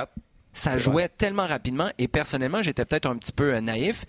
[0.53, 4.05] Ça jouait tellement rapidement et personnellement, j'étais peut-être un petit peu euh, naïf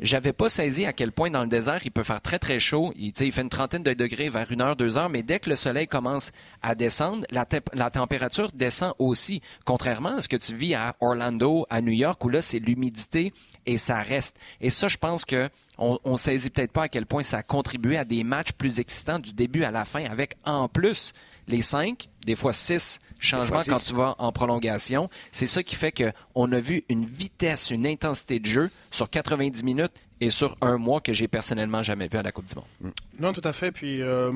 [0.00, 2.92] j'avais pas saisi à quel point dans le désert il peut faire très très chaud.
[2.96, 5.50] Il, il fait une trentaine de degrés vers une heure, deux heures, mais dès que
[5.50, 6.32] le soleil commence
[6.62, 9.42] à descendre, la, la température descend aussi.
[9.64, 13.32] Contrairement à ce que tu vis à Orlando, à New York, où là c'est l'humidité
[13.66, 14.38] et ça reste.
[14.60, 17.42] Et ça, je pense que on, on saisit peut-être pas à quel point ça a
[17.42, 21.12] contribué à des matchs plus excitants du début à la fin, avec en plus
[21.46, 25.08] les cinq, des fois six changement quand tu vas en prolongation.
[25.32, 29.62] C'est ça qui fait qu'on a vu une vitesse, une intensité de jeu sur 90
[29.62, 32.64] minutes et sur un mois que j'ai personnellement jamais vu à la Coupe du Monde.
[32.80, 32.88] Mm.
[33.20, 33.70] Non, tout à fait.
[33.70, 34.30] Puis, euh,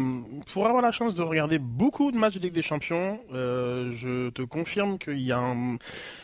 [0.53, 4.31] pour avoir la chance de regarder beaucoup de matchs de Ligue des Champions, euh, je
[4.31, 5.55] te confirme qu'il y a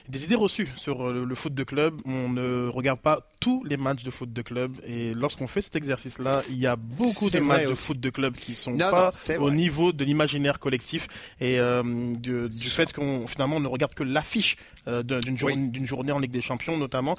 [0.08, 2.00] des idées reçues sur euh, le, foot de club.
[2.04, 4.76] On ne regarde pas tous les matchs de foot de club.
[4.86, 8.34] Et lorsqu'on fait cet exercice-là, il y a beaucoup de matchs de foot de club
[8.34, 11.06] qui sont pas au niveau de l'imaginaire collectif
[11.40, 14.56] et du fait qu'on finalement ne regarde que l'affiche
[14.86, 17.14] d'une journée en Ligue des Champions, notamment.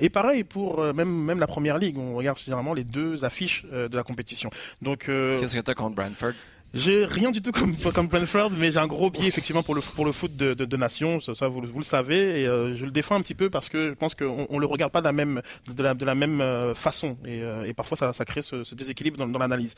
[0.00, 3.88] et pareil pour même, même la première ligue on regarde généralement les deux affiches euh,
[3.88, 4.50] de la compétition.
[4.82, 6.32] Donc, euh, qu'est-ce que tu as contre Brentford?
[6.76, 9.80] j'ai rien du tout comme, comme Brentford, mais j'ai un gros biais effectivement pour le,
[9.80, 12.90] pour le foot de, de, nation, ça, vous, vous, le savez, et euh, je le
[12.90, 15.12] défends un petit peu parce que je pense qu'on ne le regarde pas de la
[15.12, 15.40] même,
[15.72, 19.28] de la, de la même façon, et, et, parfois ça, ça crée ce, déséquilibre dans,
[19.28, 19.76] dans l'analyse.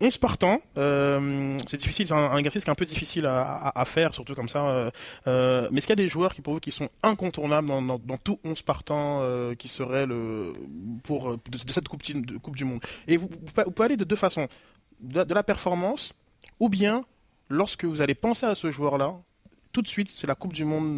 [0.00, 4.14] 11 partants, euh, c'est difficile, c'est un, exercice qui est un peu difficile à, faire,
[4.14, 4.66] surtout comme ça.
[4.66, 4.90] Euh,
[5.26, 7.98] euh, mais est-ce qu'il y a des joueurs qui pour vous qui sont incontournables dans,
[8.22, 9.22] tout 11 partants
[9.58, 10.54] qui seraient le
[11.02, 12.80] pour de, cette coupe, de, du Monde?
[13.08, 14.48] Et vous, pouvez aller de deux façons,
[15.00, 16.14] de, la performance,
[16.60, 17.04] ou bien
[17.50, 19.14] lorsque vous allez penser à ce joueur-là,
[19.72, 20.96] tout de suite, c'est la Coupe du Monde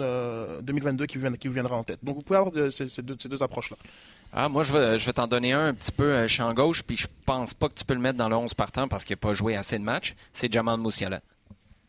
[0.63, 1.99] 2022 qui, vous viendra en tête.
[2.05, 3.77] Donc vous pouvez avoir ces, ces deux approches-là.
[4.33, 6.83] Ah, moi, je vais, je vais t'en donner un un petit peu euh, champ gauche,
[6.83, 9.15] puis je pense pas que tu peux le mettre dans le 11 partant parce qu'il
[9.15, 10.15] n'a pas joué assez de matchs.
[10.33, 11.21] C'est Jamal Moussiala.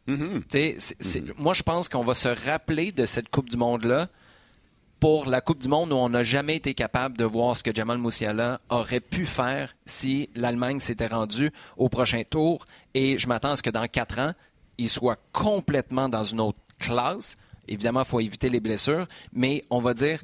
[0.07, 0.43] Mm-hmm.
[0.47, 1.33] Mm-hmm.
[1.37, 4.09] Moi, je pense qu'on va se rappeler de cette Coupe du Monde-là
[4.99, 7.73] pour la Coupe du Monde où on n'a jamais été capable de voir ce que
[7.73, 12.65] Jamal Moussiala aurait pu faire si l'Allemagne s'était rendue au prochain tour.
[12.93, 14.33] Et je m'attends à ce que dans quatre ans,
[14.77, 17.37] il soit complètement dans une autre classe.
[17.67, 20.21] Évidemment, il faut éviter les blessures, mais on va dire,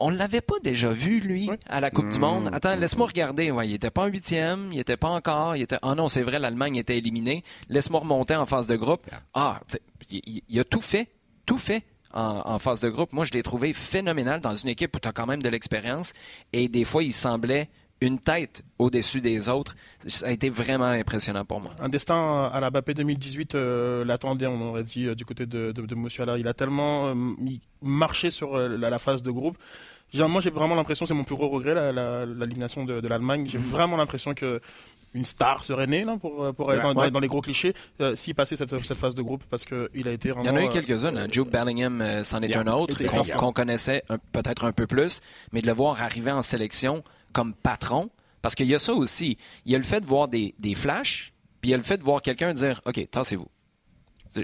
[0.00, 2.50] on ne l'avait pas déjà vu, lui, à la Coupe du Monde.
[2.50, 2.54] Mmh.
[2.54, 3.50] Attends, laisse-moi regarder.
[3.50, 5.54] Ouais, il n'était pas en huitième, il n'était pas encore.
[5.56, 5.78] Il était...
[5.82, 7.44] Ah non, c'est vrai, l'Allemagne était éliminée.
[7.68, 9.06] Laisse-moi remonter en phase de groupe.
[9.34, 11.08] Ah, tu sais, il, il a tout fait,
[11.46, 13.12] tout fait en, en phase de groupe.
[13.12, 16.12] Moi, je l'ai trouvé phénoménal dans une équipe où tu as quand même de l'expérience.
[16.52, 17.68] Et des fois, il semblait
[18.00, 19.74] une tête au-dessus des autres.
[20.06, 21.72] Ça a été vraiment impressionnant pour moi.
[21.80, 25.72] Un destin à la Mbappé 2018 euh, l'attendait, on aurait dit, euh, du côté de,
[25.72, 26.38] de, de.
[26.38, 29.58] Il a tellement euh, il- marché sur euh, la, la phase de groupe.
[30.14, 33.46] Moi, j'ai vraiment l'impression, c'est mon plus gros regret, la- la- l'élimination de, de l'Allemagne.
[33.46, 34.60] J'ai vraiment l'impression que
[35.14, 36.80] une star serait née là, pour, pour Ouais.
[36.80, 37.10] dans, Ouais.
[37.10, 40.12] dans les gros clichés euh, s'il passait cette, cette phase de groupe parce qu'il a
[40.12, 40.46] été Il vraiment.
[40.46, 41.16] y en a eu euh, quelques-uns.
[41.16, 41.26] hein.
[41.30, 42.60] Jude Bellingham, euh, c'en est Yeah.
[42.60, 42.96] un autre,
[43.36, 45.20] qu'on connaissait peut-être un peu plus,
[45.52, 48.10] mais de le voir arriver en sélection comme patron,
[48.42, 49.36] parce qu'il y a ça aussi.
[49.64, 51.82] Il y a le fait de voir des, des flashs, puis il y a le
[51.82, 53.48] fait de voir quelqu'un dire OK, tassez-vous.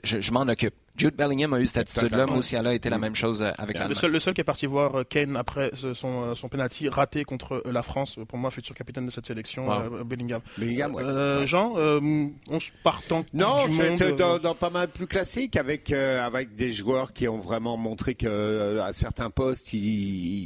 [0.02, 0.74] Je, je m'en occupe.
[0.96, 2.26] Jude Bellingham a eu cette attitude-là.
[2.26, 4.66] Musiala a été la même chose euh, avec Le seul, le seul qui est parti
[4.66, 8.74] voir euh, Kane après euh, son, son penalty raté contre la France, pour moi, futur
[8.74, 10.04] capitaine de cette sélection, Wow.
[10.04, 10.40] Bellingham.
[10.58, 11.04] Bellingham, ouais.
[11.04, 12.00] Euh, Jean, euh,
[12.48, 15.54] on se partant Non, du en fait, monde, euh, dans, dans pas mal plus classique,
[15.56, 19.68] avec euh, avec des joueurs qui ont vraiment montré que euh, à certains postes,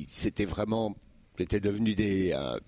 [0.09, 0.97] c'était vraiment,
[1.41, 2.59] c'était devenu des euh,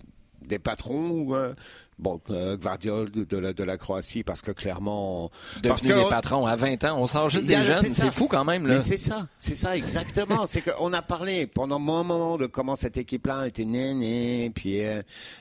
[0.47, 1.09] des patrons.
[1.09, 1.53] ou, euh,
[1.99, 5.31] bon, euh, Gvardiol de, de la, de la Croatie, parce que clairement,
[5.63, 6.97] parce Devenus que des patrons à 20 ans.
[6.99, 7.89] On sort juste des jeunes.
[7.89, 8.67] c'est fou quand même.
[8.67, 8.75] Là.
[8.75, 10.45] Mais c'est ça, c'est ça exactement.
[10.45, 14.81] c'est qu'on a parlé pendant un moment de comment cette équipe-là était néné, puis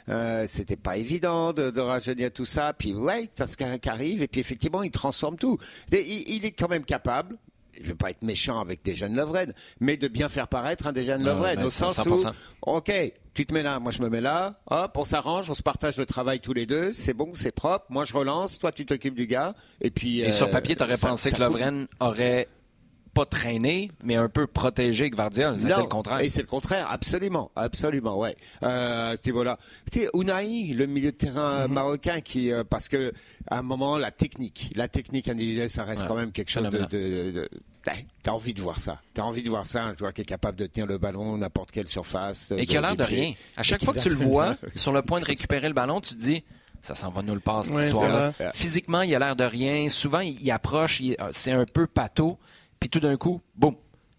[0.08, 2.72] euh, c'était pas évident de, de rajeunir tout ça.
[2.72, 5.58] Puis ouais, t'as ce qui arrive, et puis effectivement, il transforme tout.
[5.90, 7.36] Et il, il est quand même capable.
[7.80, 10.92] Je vais pas être méchant avec des jeunes Lovren, mais de bien faire paraître un
[10.92, 12.30] des jeunes Lovren, au sens 100%.
[12.66, 12.92] où, ok,
[13.34, 15.96] tu te mets là, moi je me mets là, hop, on s'arrange, on se partage
[15.96, 19.14] le travail tous les deux, c'est bon, c'est propre, moi je relance, toi tu t'occupes
[19.14, 20.20] du gars, et puis.
[20.20, 21.42] Et sur euh, papier, tu aurais ça- pensé ça que.
[21.42, 22.46] Lovren aurait
[23.14, 25.58] pas traîné, mais un peu protégé Gvardiol.
[25.58, 26.20] C'était le contraire.
[26.20, 28.36] Et c'est le contraire, absolument, absolument, ouais.
[28.62, 29.58] Euh, à ce niveau-là.
[29.90, 31.74] Tu sais, Unai, le milieu de terrain Mhm.
[31.74, 33.12] marocain, qui euh, parce que
[33.48, 36.68] à un moment, la technique, la technique individuelle, ça reste Ouais, quand même quelque chose
[36.68, 36.78] de.
[36.78, 37.48] de, de-
[37.84, 37.92] T'as
[38.22, 39.00] t'as envie de voir ça.
[39.12, 41.72] T'as envie de voir ça, un joueur qui est capable de tenir le ballon n'importe
[41.72, 42.52] quelle surface.
[42.56, 43.32] Et qui a l'air de rien.
[43.56, 46.14] À chaque fois que tu le vois sur le point de récupérer le ballon, tu
[46.14, 46.44] te dis
[46.80, 48.32] ça s'en va nous le passe cette histoire-là.
[48.54, 49.88] Physiquement, il a l'air de rien.
[49.88, 52.38] Souvent, il, approche, euh, c'est un peu pâteau,
[52.82, 53.76] puis tout d'un coup, boum,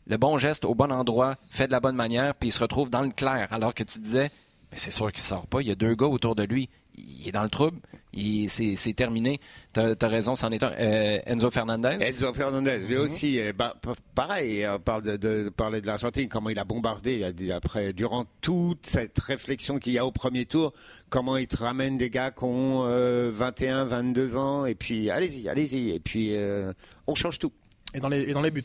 [0.07, 2.89] le bon geste au bon endroit, fait de la bonne manière, puis il se retrouve
[2.89, 3.49] dans le clair.
[3.51, 4.32] Alors que tu disais,
[4.72, 5.59] mais c'est sûr qu'il sort pas.
[5.61, 6.70] Il y a deux gars autour de lui.
[6.95, 7.80] Il est dans le trouble.
[8.14, 9.39] Il- C'est c'est terminé.
[9.74, 10.72] T'as as raison, c'en est un.
[10.80, 11.97] Euh, Enzo Fernandez?
[11.99, 15.88] Enzo Fernandez, lui aussi, euh, bah, pa- pareil, on parle de, de- de parler de
[15.88, 20.45] l'Argentine, comment il a bombardé après, durant toute cette réflexion qu'il y a au premier
[20.45, 20.72] tour,
[21.09, 25.49] comment il te ramène des gars qui ont euh, 21, 22 ans, et puis allez-y,
[25.49, 26.72] allez-y, et puis euh,
[27.07, 27.51] on change tout.
[27.94, 28.64] Et, dans les, et dans les buts.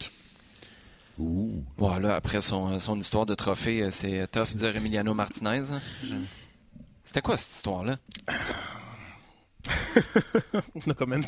[1.76, 5.62] Voilà, après son, son histoire de trophée, euh, c'est tough de dire Emiliano Martinez.
[7.04, 7.96] C'était quoi cette histoire-là?
[10.86, 11.18] No comment.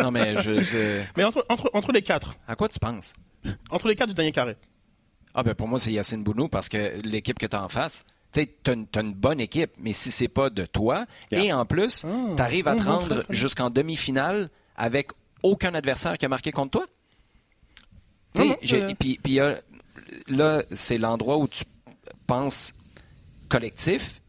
[0.00, 3.12] Non, mais je, je- Mais entre, entre, entre les quatre, à quoi tu penses?
[3.70, 4.56] entre les quatre du dernier carré,
[5.34, 8.04] Ah, ben pour moi, c'est Yacine Bounou parce que l'équipe que tu as en face,
[8.32, 11.66] tu sais, tu as, une bonne équipe, mais si c'est pas de toi, et en
[11.66, 12.32] plus, Ah.
[12.36, 15.10] tu arrives à te très, rendre jusqu'en demi-finale avec
[15.42, 16.86] aucun adversaire qui a marqué contre toi?
[18.36, 19.60] Non, non, euh, Puis, a-
[20.28, 21.64] là, c'est l'endroit où tu
[22.26, 22.74] penses
[23.48, 24.20] collectif.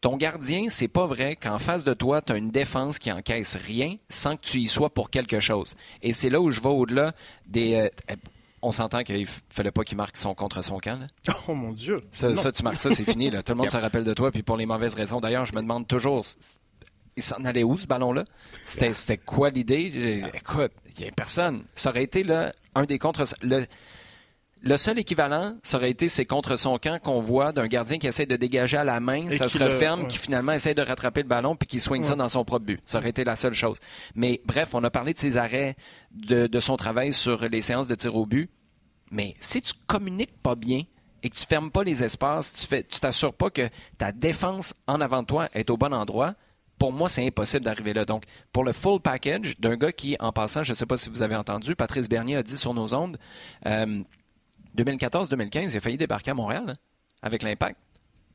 [0.00, 3.56] Ton gardien, c'est pas vrai qu'en face de toi, tu as une défense qui encaisse
[3.56, 5.74] rien sans que tu y sois pour quelque chose.
[6.02, 7.14] Et c'est là où je vais au-delà
[7.46, 7.74] des.
[7.74, 8.14] euh,
[8.62, 11.00] on s'entend qu'il fallait pas qu'il marque son contre son camp.
[11.00, 11.06] là.
[11.48, 12.02] Oh mon Dieu.
[12.12, 13.30] Ça, tu marques ça, c'est fini.
[13.30, 13.42] Là.
[13.42, 13.72] Tout le monde Yep.
[13.72, 15.20] se rappelle de toi, puis pour les mauvaises raisons.
[15.20, 16.24] D'ailleurs, je me demande toujours,
[17.18, 18.24] il s'en allait où ce ballon-là?
[18.64, 19.90] C'était, quoi l'idée?
[19.90, 21.64] J'ai- Écoute, il n'y a personne.
[21.74, 23.24] Ça aurait été là, un des contre.
[23.42, 23.66] Le,
[24.60, 28.08] le seul équivalent, ça aurait été ces contre son camp qu'on voit d'un gardien qui
[28.08, 30.06] essaie de dégager à la main, Et ça qui se le- referme, ouais.
[30.08, 32.80] qui finalement essaie de rattraper le ballon puis qui soigne ça dans son propre but.
[32.84, 33.76] Ça aurait été la seule chose.
[34.16, 35.76] Mais bref, on a parlé de ses arrêts,
[36.12, 38.50] de, de son travail sur les séances de tir au but.
[39.12, 40.82] Mais si tu communiques pas bien
[41.22, 44.74] et que tu fermes pas les espaces, tu fais, tu t'assures pas que ta défense
[44.88, 46.34] en avant de toi est au bon endroit,
[46.78, 48.04] pour moi, c'est impossible d'arriver là.
[48.04, 51.10] Donc, pour le full package d'un gars qui, en passant, je ne sais pas si
[51.10, 53.18] vous avez entendu, Patrice Bernier a dit sur nos ondes,
[53.66, 54.02] euh,
[54.76, 56.74] 2014-2015, il a failli débarquer à Montréal hein,
[57.22, 57.78] avec l'impact.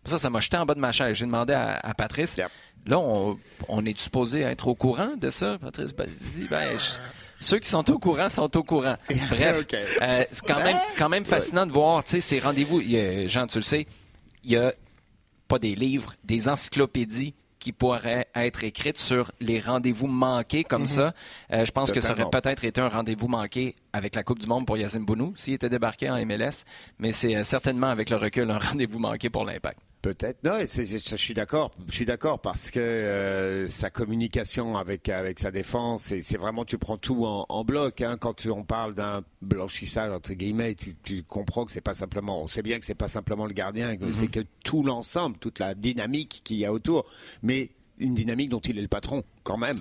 [0.05, 1.15] Ça, ça m'a jeté en bas de ma chaise.
[1.15, 2.35] J'ai demandé à, à Patrice.
[2.37, 2.49] Yep.
[2.87, 3.39] Là, on,
[3.69, 5.93] on est supposé être au courant de ça, Patrice?
[5.93, 6.09] Ben,
[6.49, 8.97] ben, je- ceux qui sont au courant sont au courant.
[9.29, 9.65] Bref,
[10.01, 12.79] euh, c'est quand même, quand même fascinant de voir, ces rendez-vous.
[12.81, 13.87] a- Jean, tu le sais,
[14.43, 14.73] il y a
[15.47, 17.33] pas des livres, des encyclopédies
[17.63, 21.13] qui pourraient être écrites sur les rendez-vous manqués comme ça.
[21.53, 24.47] Euh, je pense que ça aurait peut-être été un rendez-vous manqué avec la Coupe du
[24.47, 26.65] Monde pour Yacine Bounou s'il était débarqué en MLS,
[26.99, 29.79] mais c'est euh, certainement avec le recul un rendez-vous manqué pour l'impact.
[30.03, 30.43] Peut-être.
[30.43, 31.71] Non, je suis d'accord.
[31.87, 36.77] Je suis d'accord parce que euh, sa communication avec avec sa défense, c'est, vraiment tu
[36.77, 38.01] prends tout en, en bloc.
[38.01, 41.93] Hein, quand tu, on parle d'un blanchissage entre guillemets, tu, tu, comprends que c'est pas
[41.93, 42.43] simplement.
[42.43, 45.59] On sait bien que c'est pas simplement le gardien, que c'est que tout l'ensemble, toute
[45.59, 47.05] la dynamique qu'il y a autour.
[47.41, 49.77] Mais une dynamique dont il est le patron quand même.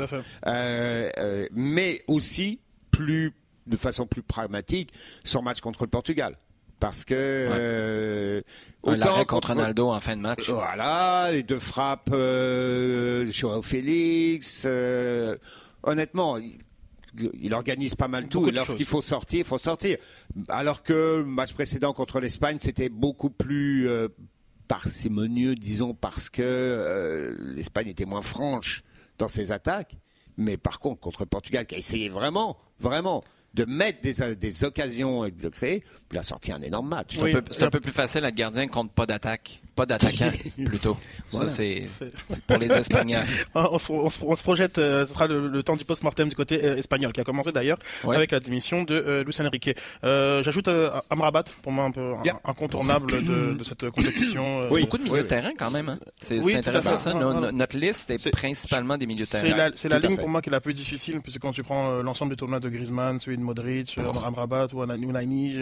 [0.47, 2.61] Euh, euh, mais aussi
[2.93, 3.33] plus
[3.67, 4.93] de façon plus pragmatique
[5.25, 6.37] son match contre le Portugal
[6.83, 8.43] parce que euh,
[8.83, 10.51] autant contre Ronaldo en fin de match.
[10.51, 13.31] Voilà, les deux frappes euh,
[13.63, 14.65] Félix.
[14.67, 15.37] Euh,
[15.85, 18.51] honnêtement, il, organise pas mal tout.
[18.51, 19.97] Lorsqu'il faut sortir, il faut sortir.
[20.49, 24.09] Alors que le match précédent contre l'Espagne, c'était beaucoup plus euh,
[24.67, 28.83] parcimonieux, disons, parce que euh, l'Espagne était moins franche
[29.19, 29.95] dans ses attaques.
[30.37, 33.23] Mais par contre, contre le Portugal, qui a essayé vraiment, vraiment
[33.55, 37.19] de mettre des, des occasions et de le créer, il a sorti un énorme match.
[37.51, 39.61] C'est un, peu plus facile à être gardien contre pas d'attaque.
[39.75, 40.99] Pas d'attaquant, plutôt.
[41.31, 41.85] Ça, c'est
[42.47, 43.25] pour les Espagnols.
[43.55, 46.77] on, se, on, se, projette, euh, ce sera le, temps du post-mortem du côté euh,
[46.77, 49.75] espagnol, qui a commencé d'ailleurs avec la démission de euh, Luis Enrique.
[50.05, 50.69] Euh, J'ajoute
[51.09, 52.13] Amrabat, pour moi un peu
[52.45, 54.61] incontournable de, de, cette compétition.
[54.71, 54.83] Oui.
[54.83, 55.89] Beaucoup de milieux de terrain quand même.
[55.89, 55.99] Hein.
[56.21, 57.15] C'est intéressant ça.
[57.15, 59.71] notre liste est, principalement des milieux de terrain.
[59.75, 62.33] C'est la, ligne pour moi qui est la plus difficile, puisque quand tu prends l'ensemble
[62.33, 63.97] des tournois de Griezmann, celui de Modric,
[64.27, 65.57] Amrabat ou Naini,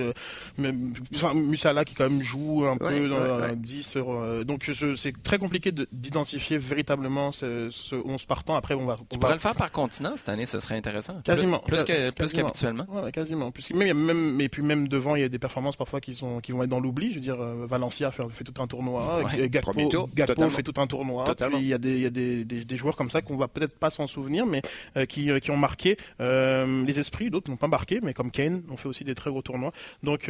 [1.15, 5.73] enfin, Musala qui quand même joue un peu dans 10 euh, donc c'est très compliqué
[5.93, 8.55] d'identifier véritablement ce, ce 11 partants.
[8.55, 8.97] Après, on va.
[9.01, 11.21] On tu pourrais le faire par continent cette année, ce serait intéressant.
[11.23, 11.59] Quasiment.
[11.59, 12.87] Plus, que, plus qu'habituellement.
[12.89, 13.51] Ouais, quasiment.
[13.51, 16.41] Puis, même, même, et puis même devant, il y a des performances parfois qui, sont,
[16.41, 17.11] qui vont être dans l'oubli.
[17.11, 19.23] Je veux dire, euh, Valencia fait, fait tout un tournoi.
[19.49, 21.25] Gakpo, Gakpo fait tout un tournoi.
[21.57, 23.77] Il y a des, il y a des, des, joueurs comme ça qu'on va peut-être
[23.79, 24.63] pas s'en souvenir, mais
[24.97, 27.31] euh, qui, qui ont marqué les esprits.
[27.31, 29.73] D'autres n'ont pas marqué, mais comme Kane, on fait aussi des très gros tournois.
[30.03, 30.30] Donc,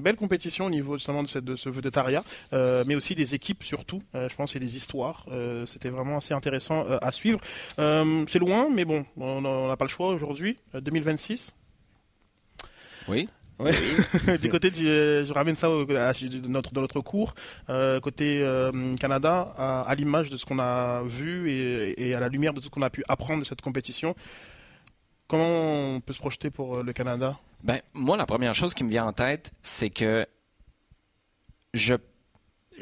[0.00, 4.02] belle compétition au niveau justement de, cette, de ce vedettariat, mais aussi des équipes surtout.
[4.14, 5.26] Euh, je pense et des histoires.
[5.30, 7.40] Euh, c'était vraiment assez intéressant euh, à suivre.
[7.76, 10.58] c'est loin, mais bon, on n'a pas le choix aujourd'hui.
[10.74, 11.54] 2026.
[13.08, 13.28] Oui.
[14.42, 17.34] du côté je ramène ça au, de notre, notre cours,
[18.02, 18.44] côté
[18.98, 19.54] Canada,
[19.86, 22.70] à, l'image de ce qu'on a vu et, et, à la lumière de tout ce
[22.70, 24.16] qu'on a pu apprendre de cette compétition.
[25.32, 27.38] Comment on peut se projeter pour le Canada?
[27.62, 30.26] Ben, Moi, la première chose qui me vient en tête, c'est que
[31.72, 31.94] je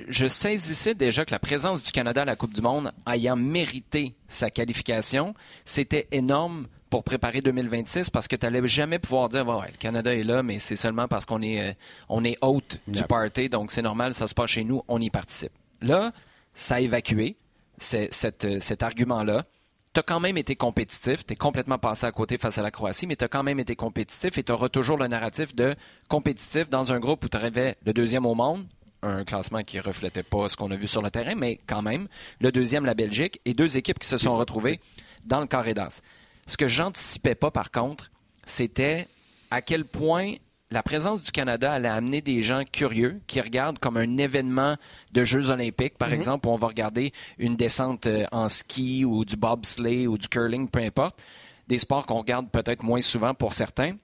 [0.09, 4.17] je saisissais déjà que la présence du Canada à la Coupe du Monde ayant mérité
[4.27, 5.33] sa qualification,
[5.65, 10.13] c'était énorme pour préparer 2026 parce que tu n'allais jamais pouvoir dire ouais, le Canada
[10.13, 11.73] est là, mais c'est seulement parce qu'on est, euh,
[12.09, 15.09] on est hôte du party, donc c'est normal, ça se passe chez nous, on y
[15.09, 15.53] participe.
[15.83, 16.11] Là,
[16.55, 17.37] ça a évacué
[17.79, 19.45] cet, euh, cet argument-là.
[19.93, 22.71] Tu as quand même été compétitif, tu es complètement passé à côté face à la
[22.71, 25.75] Croatie, mais tu as quand même été compétitif et tu auras toujours le narratif de
[26.09, 28.69] compétitif dans un groupe où tu arrivais le deuxième au monde,
[29.03, 32.07] un classement qui reflétait pas ce qu'on a vu sur le terrain, mais quand même,
[32.39, 34.79] le deuxième, la Belgique, et deux équipes qui se sont retrouvées
[35.25, 36.03] dans le carré d'as.
[36.47, 38.13] Ce que j'anticipais pas, par contre,
[38.45, 39.09] c'était
[39.51, 40.35] à quel point
[40.71, 44.77] la présence du Canada allait amener des gens curieux qui regardent comme un événement
[45.13, 46.15] de Jeux olympiques, par mhm.
[46.15, 50.29] exemple, où on va regarder une descente euh, en ski ou du bobsleigh ou du
[50.29, 51.21] curling, peu importe,
[51.67, 53.97] des sports qu'on regarde peut-être moins souvent pour certains,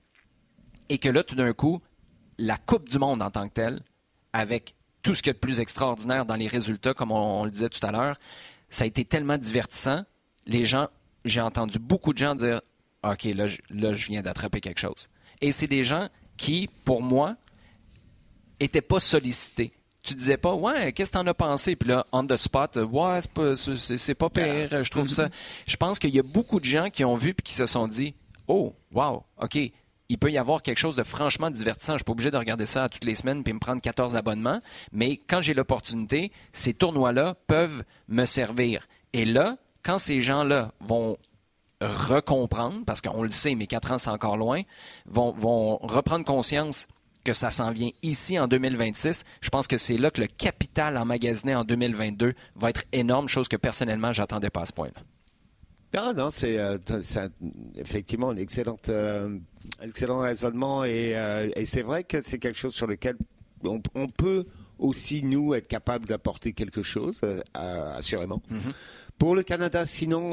[0.88, 1.80] et que là, tout d'un coup,
[2.38, 3.80] la Coupe du Monde en tant que telle,
[4.32, 7.50] avec tout ce qu'il y a de plus extraordinaire dans les résultats, comme on, le
[7.50, 8.18] disait tout à l'heure.
[8.70, 10.04] Ça a été tellement divertissant.
[10.46, 10.88] Les gens,
[11.24, 12.60] j'ai entendu beaucoup de gens dire
[13.04, 15.08] OK, là, je, là, je viens d'attraper quelque chose.
[15.40, 17.36] Et c'est des gens qui, pour moi,
[18.60, 19.72] n'étaient pas sollicités.
[20.02, 21.74] Tu disais pas, ouais, qu'est-ce que t'en as pensé?
[21.74, 25.28] Puis là, on the spot, ouais, c'est pas, c'est, pas pire, je trouve ça.
[25.66, 27.88] Je pense qu'il y a beaucoup de gens qui ont vu puis qui se sont
[27.88, 28.14] dit,
[28.46, 29.58] oh, wow, OK,
[30.08, 31.92] il peut y avoir quelque chose de franchement divertissant.
[31.92, 34.14] Je ne suis pas obligé de regarder ça toutes les semaines puis me prendre 14
[34.14, 34.60] abonnements,
[34.92, 38.86] mais quand j'ai l'opportunité, ces tournois-là peuvent me servir.
[39.12, 41.16] Et là, quand ces gens-là vont
[41.80, 44.62] recomprendre, parce qu'on le sait, mais 4 ans, c'est encore loin,
[45.06, 46.88] vont, vont reprendre conscience
[47.26, 49.24] que ça s'en vient ici en 2026.
[49.40, 53.48] Je pense que c'est là que le capital emmagasiné en 2022 va être énorme, chose
[53.48, 55.02] que personnellement, j'attendais pas à ce point-là.
[55.96, 56.78] Ah non, c'est euh,
[57.76, 59.38] effectivement un excellent, euh,
[59.82, 63.16] excellent raisonnement euh, et, c'est vrai que c'est quelque chose sur lequel
[63.64, 64.44] on, peut
[64.78, 67.22] aussi nous être capable d'apporter quelque chose,
[67.54, 68.42] assurément.
[68.50, 68.72] Mm-hmm.
[69.18, 70.32] Pour le Canada, sinon,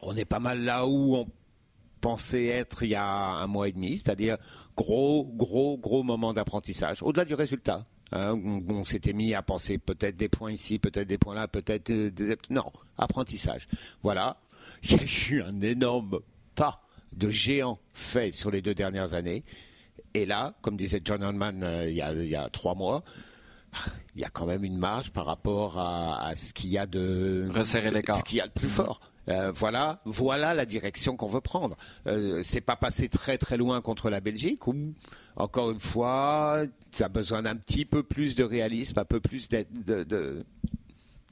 [0.00, 1.26] on est pas mal là où on
[2.00, 4.36] pensait être il y a un mois et demi, c'est-à-dire
[4.76, 7.86] gros, gros, gros moment d'apprentissage, au-delà du résultat.
[8.10, 11.90] Hein, on, s'était mis à penser peut-être des points ici, peut-être des points là, peut-être
[11.90, 12.36] des...
[12.50, 13.66] Non, apprentissage.
[14.02, 14.36] Voilà.
[14.82, 16.20] Il y a eu un énorme
[16.54, 19.44] pas de géant fait sur les deux dernières années.
[20.12, 23.02] Et là, comme disait John Hunman euh, il y a trois mois,
[24.14, 26.86] il y a quand même une marge par rapport à, à ce qu'il y a
[26.86, 28.16] de Resserrer l'écart.
[28.18, 29.00] ce qu'il y a de plus fort.
[29.28, 31.76] Euh, voilà, voilà la direction qu'on veut prendre.
[32.08, 34.74] Euh, c'est pas passé très très loin contre la Belgique où,
[35.36, 39.48] encore une fois, tu as besoin d'un petit peu plus de réalisme, un peu plus
[39.48, 39.64] de,
[40.04, 40.44] de-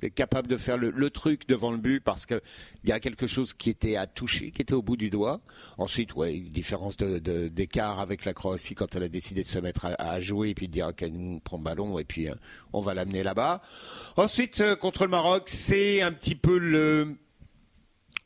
[0.08, 2.40] capable de faire le, truc devant le but parce que
[2.84, 5.40] il y a quelque chose qui était à toucher, qui était au bout du doigt.
[5.76, 9.48] Ensuite, ouais, une différence de- de- d'écart avec la Croatie quand elle a décidé de
[9.48, 12.28] se mettre à, jouer et puis de dire ok, nous prend le ballon et puis
[12.28, 12.34] euh,
[12.72, 13.60] on va l'amener là-bas.
[14.16, 17.16] Ensuite, euh, contre le Maroc, c'est un petit peu le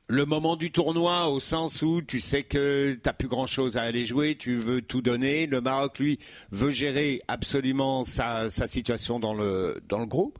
[0.06, 3.82] le moment du tournoi au sens où tu sais que t'as plus grand chose à
[3.82, 5.46] aller jouer, tu veux tout donner.
[5.46, 6.18] Le Maroc, lui,
[6.50, 10.38] veut gérer absolument sa, sa situation dans le, dans le groupe.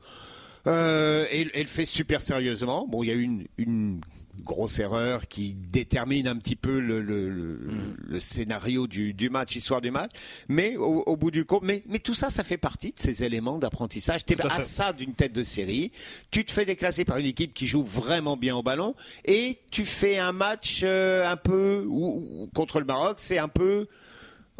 [0.67, 2.87] Euh, et, et le fait super sérieusement.
[2.87, 4.01] Bon, il y a eu une, une
[4.43, 7.59] grosse erreur qui détermine un petit peu le, le, le,
[8.05, 10.11] le scénario du, du match, l'histoire du match.
[10.49, 13.23] Mais au, au bout du compte, mais, mais tout ça, ça fait partie de ces
[13.23, 14.25] éléments d'apprentissage.
[14.25, 15.91] T'es Tout à ça d'une tête de série.
[16.31, 18.93] Tu te fais déclasser par une équipe qui joue vraiment bien au ballon
[19.23, 23.47] et tu fais un match euh, un peu où- où- contre le Maroc, c'est un
[23.47, 23.85] peu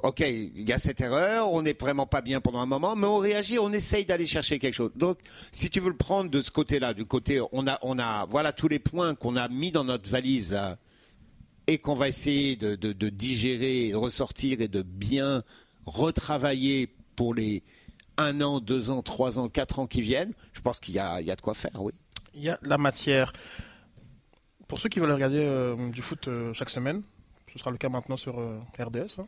[0.03, 3.07] Ok, il y a cette erreur, on n'est vraiment pas bien pendant un moment, mais
[3.07, 4.91] on réagit, on essaye d'aller chercher quelque chose.
[4.95, 5.19] Donc,
[5.53, 8.51] si tu veux le prendre de ce côté-là, du côté, on a, on a, voilà
[8.51, 10.57] tous les points qu'on a mis dans notre valise
[11.67, 12.75] et qu'on va essayer de,
[13.09, 15.43] digérer, de ressortir et de bien
[15.85, 17.63] retravailler pour les
[18.17, 20.33] un an, deux ans, trois ans, quatre ans qui viennent.
[20.53, 21.93] Je pense qu'il y a, y a de quoi faire, oui.
[22.33, 23.33] Il y a la matière.
[24.67, 27.01] Pour ceux qui veulent regarder euh, du foot euh, chaque semaine,
[27.55, 29.17] ce sera le cas maintenant sur euh, RDS.
[29.19, 29.25] hein.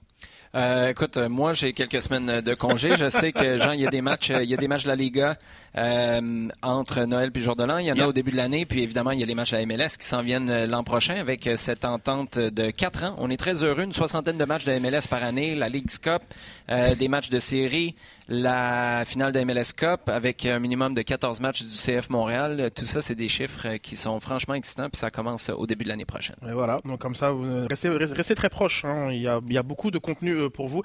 [0.55, 2.97] Euh, écoute, euh, moi j'ai quelques semaines de congé.
[2.97, 4.89] Je sais que Jean, il y a des matchs, il y a des matchs de
[4.89, 5.37] la Liga
[5.77, 7.77] euh, entre Noël puis jour de l'an.
[7.77, 9.51] Il y en a au début de l'année, puis évidemment il y a les matchs
[9.51, 13.15] de la MLS qui s'en viennent l'an prochain avec cette entente de quatre ans.
[13.17, 16.21] On est très heureux, une soixantaine de matchs de MLS par année, la League's Cup,
[16.69, 17.95] euh, des matchs de série,
[18.29, 22.71] la finale de MLS Cup avec un minimum de 14 matchs du CF Montréal.
[22.75, 25.89] Tout ça, c'est des chiffres qui sont franchement excitants, puis ça commence au début de
[25.89, 26.35] l'année prochaine.
[26.47, 28.83] Et voilà, donc comme ça, vous euh, restez, restez très proches.
[28.85, 29.09] hein.
[29.11, 30.83] Il, y a, il y a beaucoup de contenu euh, pour vous.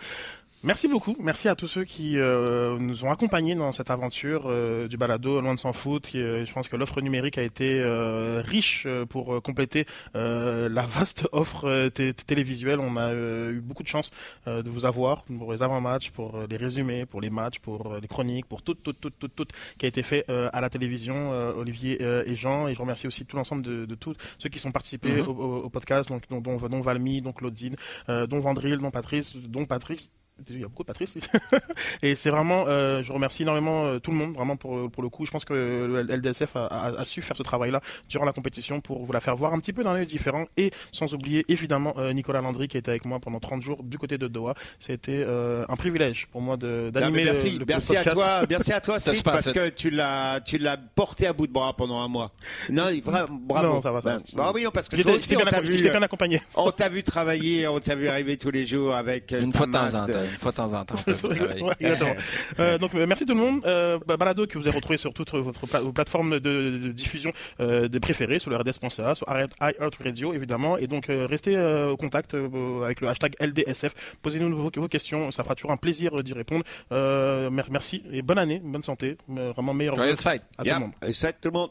[0.65, 1.17] Merci beaucoup.
[1.19, 5.41] Merci à tous ceux qui euh, nous ont accompagnés dans cette aventure euh, du balado
[5.41, 6.09] Loin de s'en foutre.
[6.11, 10.69] Qui, euh, je pense que l'offre numérique a été euh, riche euh, pour compléter euh,
[10.69, 12.79] la vaste offre té- télévisuelle.
[12.79, 14.13] On a eu beaucoup de chance
[14.47, 18.07] euh, de vous avoir pour les avant-matchs, pour les résumés, pour les matchs, pour les
[18.07, 19.47] chroniques, pour tout, tout, tout, tout, tout
[19.79, 22.69] qui a été fait euh, à la télévision, euh, Olivier et Jean.
[22.69, 25.29] Et je remercie aussi tout l'ensemble de, de tous ceux qui sont participés Mhm.
[25.29, 27.75] au, au- au podcast, donc, dont, dont, dont Valmy, dont Claudine,
[28.09, 30.09] euh, dont Vandril, dont Patrice, dont Patrice.
[30.49, 31.17] Il y a beaucoup de Patrice.
[32.03, 35.09] et c'est vraiment, euh, je remercie énormément euh, tout le monde, vraiment pour, pour le
[35.09, 35.25] coup.
[35.25, 38.81] Je pense que le LDSF a, a- a su faire ce travail-là durant la compétition
[38.81, 40.47] pour vous la faire voir un petit peu d'un œil différent.
[40.57, 43.99] Et sans oublier évidemment euh, Nicolas Landry qui était avec moi pendant 30 jours du
[43.99, 44.55] côté de Doha.
[44.81, 48.81] C'était euh, un privilège pour moi Non, d'animer le, le merci à toi, merci à
[48.81, 52.09] toi, Sid, parce que tu l'as, tu l'as porté à bout de bras pendant un
[52.09, 52.33] mois.
[52.69, 53.67] Non, vra- bravo.
[53.75, 54.19] Non, ça va, ça va.
[54.35, 56.41] Ben, oui, non, parce que toi aussi, on bien, t'a vu, accompagné.
[56.57, 59.73] on t'a vu travailler, on t'a vu arriver tous les jours avec Une fois de
[59.73, 60.95] temps Une fois de temps en temps.
[60.95, 61.63] travailler.
[61.63, 62.15] Ouais, exactement.
[62.59, 63.63] Euh, donc euh, merci tout le monde.
[63.67, 66.93] Euh, bah, Balado que vous avez retrouvé sur toutes votre pla- vos plateformes de, de
[66.93, 69.27] diffusion euh, de préférées, sur le RDS.ca, sur
[69.61, 70.77] iHeartRadio évidemment.
[70.79, 73.95] Et donc euh, restez euh, au contact euh, avec le hashtag LDSF.
[74.23, 76.65] Posez-nous vos, vos questions, ça fera toujours un plaisir euh, d'y répondre.
[76.93, 80.43] Euh, mer- merci et bonne année, bonne santé, Euh, vraiment meilleur Joyeuse fête.
[80.59, 80.75] à tout Yeah.
[80.77, 80.93] le monde.
[81.07, 81.71] Et ça, tout le monde.